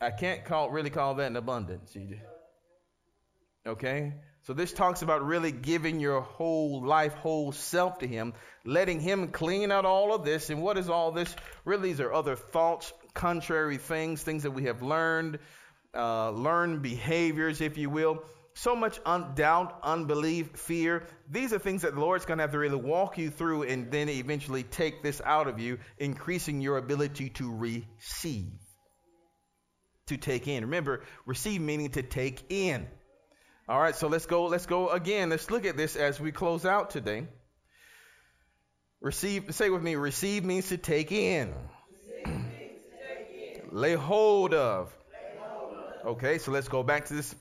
I 0.00 0.10
can't 0.10 0.44
call 0.44 0.70
really 0.70 0.90
call 0.90 1.14
that 1.14 1.26
an 1.26 1.36
abundance. 1.36 1.96
Okay? 3.66 4.14
So 4.44 4.54
this 4.54 4.72
talks 4.72 5.02
about 5.02 5.24
really 5.24 5.52
giving 5.52 6.00
your 6.00 6.20
whole 6.20 6.84
life, 6.84 7.14
whole 7.14 7.52
self 7.52 7.98
to 7.98 8.08
Him, 8.08 8.34
letting 8.64 8.98
Him 8.98 9.28
clean 9.28 9.70
out 9.70 9.84
all 9.84 10.12
of 10.12 10.24
this. 10.24 10.50
And 10.50 10.60
what 10.62 10.76
is 10.78 10.88
all 10.88 11.12
this? 11.12 11.34
Really, 11.64 11.90
these 11.90 12.00
are 12.00 12.12
other 12.12 12.34
thoughts, 12.34 12.92
contrary 13.14 13.76
things, 13.76 14.22
things 14.22 14.42
that 14.42 14.50
we 14.50 14.64
have 14.64 14.82
learned, 14.82 15.38
uh, 15.94 16.30
learned 16.30 16.82
behaviors, 16.82 17.60
if 17.60 17.78
you 17.78 17.88
will. 17.88 18.24
So 18.54 18.74
much 18.74 19.00
un- 19.06 19.34
doubt, 19.36 19.78
unbelief, 19.84 20.50
fear. 20.56 21.06
These 21.30 21.52
are 21.52 21.58
things 21.60 21.82
that 21.82 21.94
the 21.94 22.00
Lord's 22.00 22.26
going 22.26 22.38
to 22.38 22.42
have 22.42 22.52
to 22.52 22.58
really 22.58 22.76
walk 22.76 23.18
you 23.18 23.30
through 23.30 23.62
and 23.62 23.92
then 23.92 24.08
eventually 24.08 24.64
take 24.64 25.04
this 25.04 25.22
out 25.24 25.46
of 25.46 25.60
you, 25.60 25.78
increasing 25.98 26.60
your 26.60 26.78
ability 26.78 27.30
to 27.30 27.54
receive, 27.54 28.52
to 30.08 30.16
take 30.16 30.48
in. 30.48 30.64
Remember, 30.64 31.04
receive 31.26 31.60
meaning 31.60 31.90
to 31.90 32.02
take 32.02 32.50
in. 32.50 32.88
All 33.68 33.80
right, 33.80 33.94
so 33.94 34.08
let's 34.08 34.26
go. 34.26 34.46
Let's 34.46 34.66
go 34.66 34.88
again. 34.88 35.30
Let's 35.30 35.50
look 35.50 35.64
at 35.64 35.76
this 35.76 35.94
as 35.94 36.18
we 36.18 36.32
close 36.32 36.66
out 36.66 36.90
today. 36.90 37.28
Receive. 39.00 39.54
Say 39.54 39.70
with 39.70 39.82
me. 39.82 39.94
Receive 39.94 40.44
means 40.44 40.68
to 40.70 40.76
take 40.76 41.12
in. 41.12 41.54
Lay 43.70 43.94
hold 43.94 44.52
of. 44.52 44.92
Okay, 46.04 46.38
so 46.38 46.50
let's 46.50 46.66
go 46.66 46.82
back 46.82 47.06
to 47.06 47.14
this, 47.14 47.34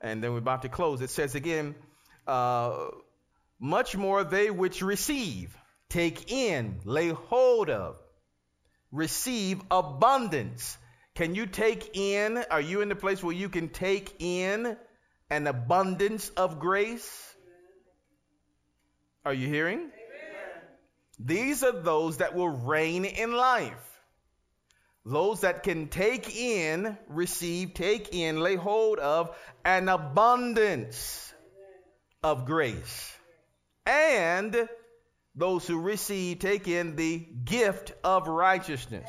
and 0.00 0.22
then 0.22 0.32
we're 0.32 0.38
about 0.38 0.62
to 0.62 0.68
close. 0.68 1.00
It 1.00 1.10
says 1.10 1.34
again, 1.34 1.74
uh, 2.28 2.86
much 3.58 3.96
more 3.96 4.22
they 4.22 4.50
which 4.52 4.82
receive, 4.82 5.56
take 5.88 6.30
in, 6.30 6.78
lay 6.84 7.08
hold 7.08 7.68
of, 7.68 7.96
receive 8.92 9.60
abundance. 9.70 10.78
Can 11.16 11.34
you 11.34 11.46
take 11.46 11.96
in? 11.96 12.38
Are 12.50 12.60
you 12.60 12.80
in 12.80 12.88
the 12.88 12.94
place 12.94 13.20
where 13.22 13.34
you 13.34 13.48
can 13.48 13.68
take 13.68 14.14
in? 14.20 14.76
An 15.30 15.46
abundance 15.46 16.30
of 16.30 16.58
grace. 16.58 17.34
Are 19.24 19.34
you 19.34 19.46
hearing? 19.46 19.78
Amen. 19.78 19.90
These 21.18 21.62
are 21.64 21.72
those 21.72 22.18
that 22.18 22.34
will 22.34 22.48
reign 22.48 23.04
in 23.04 23.32
life. 23.32 23.72
Those 25.04 25.40
that 25.40 25.62
can 25.62 25.88
take 25.88 26.34
in, 26.36 26.96
receive, 27.08 27.74
take 27.74 28.14
in, 28.14 28.40
lay 28.40 28.56
hold 28.56 28.98
of 28.98 29.34
an 29.64 29.88
abundance 29.88 31.32
of 32.22 32.44
grace. 32.44 33.16
And 33.86 34.68
those 35.34 35.66
who 35.66 35.80
receive, 35.80 36.40
take 36.40 36.68
in 36.68 36.96
the 36.96 37.26
gift 37.44 37.92
of 38.04 38.28
righteousness. 38.28 39.08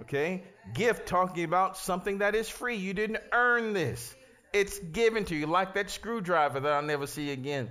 Okay? 0.00 0.42
Gift 0.74 1.06
talking 1.06 1.44
about 1.44 1.76
something 1.76 2.18
that 2.18 2.34
is 2.34 2.48
free. 2.48 2.76
You 2.76 2.94
didn't 2.94 3.20
earn 3.32 3.72
this. 3.72 4.14
It's 4.52 4.78
given 4.78 5.24
to 5.26 5.36
you, 5.36 5.46
like 5.46 5.74
that 5.74 5.90
screwdriver 5.90 6.60
that 6.60 6.72
I'll 6.72 6.82
never 6.82 7.06
see 7.06 7.30
again, 7.30 7.68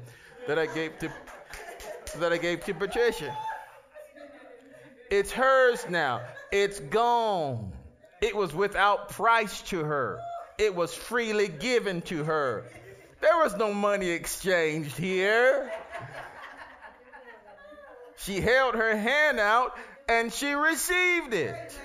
that 0.48 0.60
I 0.60 0.68
gave 0.68 0.98
to 1.00 1.12
that 2.20 2.32
I 2.32 2.38
gave 2.38 2.64
to 2.66 2.74
Patricia. 2.74 3.36
It's 5.10 5.32
hers 5.32 5.86
now. 5.90 6.22
It's 6.52 6.80
gone. 6.80 7.74
It 8.22 8.36
was 8.36 8.54
without 8.54 9.10
price 9.10 9.62
to 9.64 9.84
her. 9.84 10.20
It 10.58 10.76
was 10.76 10.94
freely 10.94 11.48
given 11.48 12.02
to 12.04 12.24
her. 12.24 12.66
There 13.22 13.38
was 13.38 13.56
no 13.56 13.74
money 13.74 14.10
exchanged 14.10 14.98
here. 14.98 15.72
She 18.18 18.42
held 18.42 18.76
her 18.76 18.96
hand 18.96 19.40
out 19.40 19.78
and 20.10 20.34
she 20.34 20.54
received 20.54 21.34
it. 21.34 21.78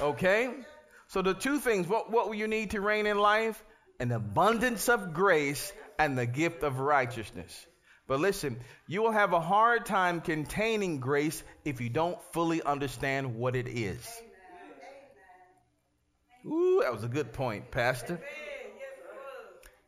Okay? 0.00 0.50
So 1.08 1.22
the 1.22 1.34
two 1.34 1.58
things, 1.58 1.88
what, 1.88 2.10
what 2.10 2.28
will 2.28 2.34
you 2.34 2.48
need 2.48 2.70
to 2.72 2.80
reign 2.80 3.06
in 3.06 3.18
life? 3.18 3.62
An 3.98 4.12
abundance 4.12 4.88
of 4.88 5.12
grace 5.12 5.72
and 5.98 6.16
the 6.16 6.26
gift 6.26 6.62
of 6.62 6.78
righteousness. 6.78 7.66
But 8.06 8.20
listen, 8.20 8.58
you 8.86 9.02
will 9.02 9.12
have 9.12 9.32
a 9.32 9.40
hard 9.40 9.86
time 9.86 10.20
containing 10.20 11.00
grace 11.00 11.42
if 11.64 11.80
you 11.80 11.88
don't 11.88 12.22
fully 12.32 12.62
understand 12.62 13.36
what 13.36 13.56
it 13.56 13.68
is. 13.68 14.06
Ooh, 16.46 16.80
that 16.82 16.92
was 16.92 17.04
a 17.04 17.08
good 17.08 17.32
point, 17.32 17.70
Pastor. 17.70 18.20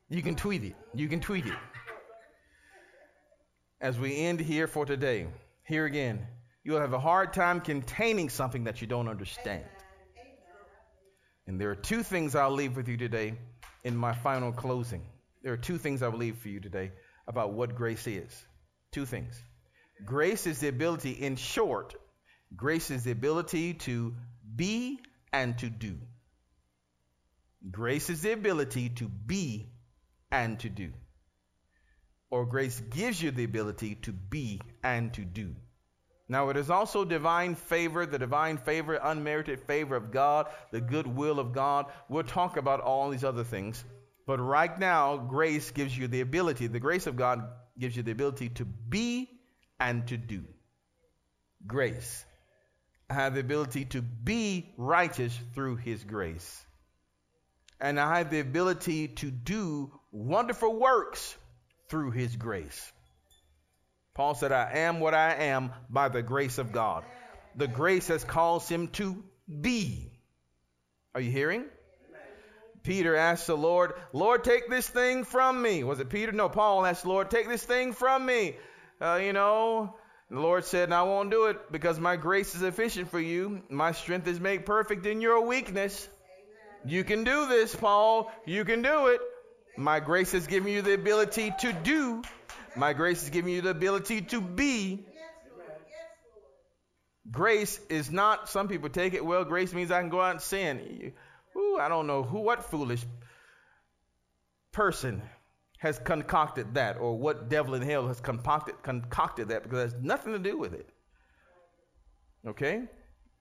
You 0.08 0.22
can 0.22 0.34
tweet 0.34 0.64
it. 0.64 0.74
You 0.94 1.08
can 1.08 1.20
tweet 1.20 1.46
it. 1.46 1.54
As 3.80 3.98
we 3.98 4.16
end 4.16 4.40
here 4.40 4.66
for 4.66 4.84
today, 4.84 5.28
here 5.64 5.84
again, 5.84 6.26
you'll 6.64 6.80
have 6.80 6.92
a 6.92 6.98
hard 6.98 7.32
time 7.32 7.60
containing 7.60 8.28
something 8.28 8.64
that 8.64 8.80
you 8.80 8.86
don't 8.86 9.08
understand. 9.08 9.64
And 11.50 11.60
there 11.60 11.72
are 11.72 11.74
two 11.74 12.04
things 12.04 12.36
I'll 12.36 12.52
leave 12.52 12.76
with 12.76 12.86
you 12.86 12.96
today 12.96 13.34
in 13.82 13.96
my 13.96 14.12
final 14.12 14.52
closing. 14.52 15.02
There 15.42 15.52
are 15.52 15.56
two 15.56 15.78
things 15.78 16.00
I 16.00 16.06
will 16.06 16.20
leave 16.20 16.36
for 16.36 16.48
you 16.48 16.60
today 16.60 16.92
about 17.26 17.54
what 17.54 17.74
grace 17.74 18.06
is. 18.06 18.32
Two 18.92 19.04
things. 19.04 19.34
Grace 20.04 20.46
is 20.46 20.60
the 20.60 20.68
ability, 20.68 21.10
in 21.10 21.34
short, 21.34 21.96
grace 22.54 22.92
is 22.92 23.02
the 23.02 23.10
ability 23.10 23.74
to 23.74 24.14
be 24.54 25.00
and 25.32 25.58
to 25.58 25.68
do. 25.68 25.98
Grace 27.68 28.10
is 28.10 28.22
the 28.22 28.30
ability 28.30 28.90
to 28.90 29.08
be 29.08 29.72
and 30.30 30.60
to 30.60 30.68
do. 30.68 30.92
Or 32.30 32.46
grace 32.46 32.78
gives 32.78 33.20
you 33.20 33.32
the 33.32 33.42
ability 33.42 33.96
to 34.02 34.12
be 34.12 34.60
and 34.84 35.12
to 35.14 35.22
do. 35.22 35.56
Now, 36.30 36.48
it 36.50 36.56
is 36.56 36.70
also 36.70 37.04
divine 37.04 37.56
favor, 37.56 38.06
the 38.06 38.16
divine 38.16 38.56
favor, 38.56 38.94
unmerited 39.02 39.58
favor 39.62 39.96
of 39.96 40.12
God, 40.12 40.46
the 40.70 40.80
goodwill 40.80 41.40
of 41.40 41.52
God. 41.52 41.86
We'll 42.08 42.22
talk 42.22 42.56
about 42.56 42.80
all 42.80 43.10
these 43.10 43.24
other 43.24 43.42
things. 43.42 43.84
But 44.28 44.38
right 44.38 44.78
now, 44.78 45.16
grace 45.16 45.72
gives 45.72 45.98
you 45.98 46.06
the 46.06 46.20
ability, 46.20 46.68
the 46.68 46.78
grace 46.78 47.08
of 47.08 47.16
God 47.16 47.42
gives 47.76 47.96
you 47.96 48.04
the 48.04 48.12
ability 48.12 48.50
to 48.50 48.64
be 48.64 49.28
and 49.80 50.06
to 50.06 50.16
do. 50.16 50.44
Grace. 51.66 52.24
I 53.10 53.14
have 53.14 53.34
the 53.34 53.40
ability 53.40 53.86
to 53.86 54.00
be 54.00 54.72
righteous 54.76 55.36
through 55.56 55.76
His 55.78 56.04
grace. 56.04 56.64
And 57.80 57.98
I 57.98 58.18
have 58.18 58.30
the 58.30 58.38
ability 58.38 59.08
to 59.08 59.32
do 59.32 59.90
wonderful 60.12 60.78
works 60.78 61.36
through 61.88 62.12
His 62.12 62.36
grace. 62.36 62.92
Paul 64.14 64.34
said, 64.34 64.52
I 64.52 64.72
am 64.74 65.00
what 65.00 65.14
I 65.14 65.34
am 65.34 65.72
by 65.88 66.08
the 66.08 66.22
grace 66.22 66.58
of 66.58 66.72
God. 66.72 67.04
The 67.56 67.68
grace 67.68 68.08
has 68.08 68.24
caused 68.24 68.68
him 68.68 68.88
to 68.88 69.22
be. 69.60 70.10
Are 71.14 71.20
you 71.20 71.30
hearing? 71.30 71.64
Peter 72.82 73.14
asked 73.14 73.46
the 73.46 73.56
Lord, 73.56 73.92
Lord, 74.12 74.42
take 74.42 74.70
this 74.70 74.88
thing 74.88 75.24
from 75.24 75.60
me. 75.60 75.84
Was 75.84 76.00
it 76.00 76.08
Peter? 76.08 76.32
No, 76.32 76.48
Paul 76.48 76.86
asked 76.86 77.02
the 77.02 77.08
Lord, 77.10 77.30
take 77.30 77.48
this 77.48 77.62
thing 77.62 77.92
from 77.92 78.24
me. 78.24 78.56
Uh, 79.00 79.20
you 79.22 79.32
know, 79.32 79.94
The 80.30 80.38
Lord 80.38 80.64
said, 80.64 80.92
I 80.92 81.02
won't 81.02 81.30
do 81.30 81.46
it 81.46 81.72
because 81.72 81.98
my 81.98 82.14
grace 82.14 82.54
is 82.54 82.60
sufficient 82.60 83.10
for 83.10 83.18
you. 83.18 83.62
My 83.68 83.90
strength 83.90 84.28
is 84.28 84.38
made 84.38 84.64
perfect 84.64 85.04
in 85.04 85.20
your 85.20 85.44
weakness. 85.44 86.08
You 86.84 87.02
can 87.02 87.24
do 87.24 87.48
this, 87.48 87.74
Paul. 87.74 88.30
You 88.46 88.64
can 88.64 88.80
do 88.80 89.08
it. 89.08 89.20
My 89.76 89.98
grace 89.98 90.30
has 90.32 90.46
given 90.46 90.72
you 90.72 90.82
the 90.82 90.94
ability 90.94 91.52
to 91.60 91.72
do. 91.72 92.22
My 92.76 92.92
grace 92.92 93.22
is 93.22 93.30
giving 93.30 93.52
you 93.52 93.62
the 93.62 93.70
ability 93.70 94.22
to 94.22 94.40
be. 94.40 95.04
Grace 97.30 97.78
is 97.88 98.10
not, 98.10 98.48
some 98.48 98.68
people 98.68 98.88
take 98.88 99.14
it, 99.14 99.24
well, 99.24 99.44
grace 99.44 99.72
means 99.72 99.90
I 99.90 100.00
can 100.00 100.08
go 100.08 100.20
out 100.20 100.32
and 100.32 100.40
sin. 100.40 101.12
Ooh, 101.56 101.78
I 101.80 101.88
don't 101.88 102.06
know 102.06 102.22
who, 102.22 102.40
what 102.40 102.70
foolish 102.70 103.04
person 104.72 105.22
has 105.78 105.98
concocted 105.98 106.74
that 106.74 106.98
or 106.98 107.16
what 107.16 107.48
devil 107.48 107.74
in 107.74 107.82
hell 107.82 108.08
has 108.08 108.20
concocted, 108.20 108.82
concocted 108.82 109.48
that 109.48 109.62
because 109.62 109.78
it 109.78 109.94
has 109.94 110.02
nothing 110.02 110.32
to 110.32 110.38
do 110.38 110.58
with 110.58 110.74
it. 110.74 110.88
Okay? 112.46 112.82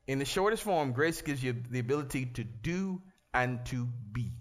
In 0.07 0.19
the 0.19 0.25
shortest 0.25 0.63
form, 0.63 0.91
grace 0.91 1.21
gives 1.21 1.43
you 1.43 1.55
the 1.69 1.79
ability 1.79 2.25
to 2.25 2.43
do 2.43 3.01
and 3.33 3.65
to 3.67 3.87
be. 4.11 4.31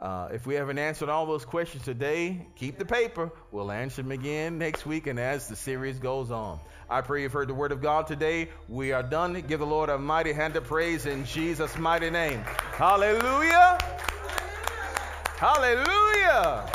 Uh, 0.00 0.28
if 0.32 0.46
we 0.46 0.54
haven't 0.54 0.78
answered 0.78 1.08
all 1.08 1.26
those 1.26 1.44
questions 1.44 1.82
today, 1.82 2.46
keep 2.54 2.78
the 2.78 2.84
paper. 2.84 3.32
We'll 3.50 3.72
answer 3.72 4.00
them 4.00 4.12
again 4.12 4.56
next 4.56 4.86
week 4.86 5.08
and 5.08 5.18
as 5.18 5.48
the 5.48 5.56
series 5.56 5.98
goes 5.98 6.30
on. 6.30 6.60
I 6.88 7.00
pray 7.00 7.22
you've 7.22 7.32
heard 7.32 7.48
the 7.48 7.54
word 7.54 7.72
of 7.72 7.82
God 7.82 8.06
today. 8.06 8.48
We 8.68 8.92
are 8.92 9.02
done. 9.02 9.32
Give 9.48 9.58
the 9.58 9.66
Lord 9.66 9.90
a 9.90 9.98
mighty 9.98 10.32
hand 10.32 10.54
of 10.54 10.64
praise 10.64 11.06
in 11.06 11.24
Jesus' 11.24 11.76
mighty 11.76 12.10
name. 12.10 12.38
Hallelujah. 12.74 13.76
Hallelujah. 15.36 16.70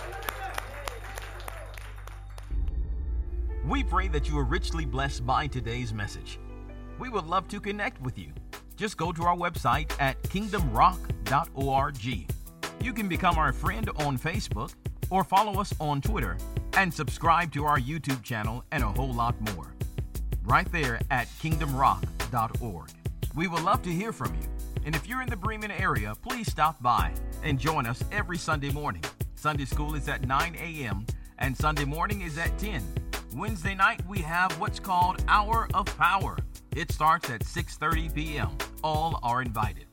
We 3.65 3.86
pray 3.86 4.09
that 4.09 4.27
you 4.27 4.38
are 4.38 4.43
richly 4.43 4.83
blessed 4.83 5.25
by 5.25 5.47
today's 5.47 5.93
message. 5.93 6.39
We 6.99 7.07
would 7.07 7.25
love 7.25 7.47
to 7.47 7.62
connect 7.62 8.01
with 8.01 8.19
you. 8.19 8.33
Just 8.75 8.97
go 8.97 9.13
to 9.13 9.23
our 9.23 9.38
website 9.38 9.95
at 10.01 10.21
kingdomrock.org 10.23 12.42
you 12.84 12.91
can 12.91 13.08
become 13.08 13.38
our 13.38 13.54
friend 13.54 13.89
on 13.96 14.17
Facebook 14.17 14.74
or 15.10 15.24
follow 15.24 15.62
us 15.62 15.74
on 15.80 16.02
Twitter 16.02 16.38
and 16.76 16.93
subscribe 16.93 17.54
to 17.54 17.63
our 17.63 17.80
YouTube 17.80 18.22
channel 18.24 18.65
and 18.72 18.84
a 18.84 18.88
whole 18.88 19.13
lot 19.13 19.39
more. 19.54 19.74
Right 20.43 20.69
there 20.72 21.00
at 21.10 21.28
kingdomrock.org. 21.41 22.89
We 23.36 23.48
would 23.48 23.63
love 23.63 23.82
to 23.84 23.89
hear 23.89 24.12
from 24.12 24.36
you. 24.36 24.48
And 24.86 24.96
if 24.96 25.08
you're 25.08 25.22
in 25.22 25.30
the 25.30 25.38
Bremen 25.38 25.72
area, 25.72 26.13
please 26.22 26.52
stop 26.52 26.82
by 26.84 27.13
and 27.41 27.58
join 27.58 27.86
us 27.86 28.04
every 28.12 28.38
Sunday 28.38 28.72
morning. 28.72 29.04
Sunday 29.36 29.65
school 29.65 29.96
is 29.96 30.10
at 30.10 30.28
9 30.28 30.56
a.m. 30.56 31.06
and 31.39 31.56
Sunday 31.56 31.86
morning 31.86 32.22
is 32.22 32.38
at 32.38 32.58
10. 32.58 32.84
Wednesday 33.34 33.76
night 33.76 34.06
we 34.08 34.19
have 34.19 34.52
what's 34.60 34.80
called 34.80 35.24
Hour 35.30 35.69
of 35.74 35.86
Power. 35.98 36.38
It 36.76 36.91
starts 36.91 37.30
at 37.30 37.41
6:30 37.41 38.13
p.m. 38.13 38.58
All 38.84 39.19
are 39.24 39.41
invited. 39.41 39.92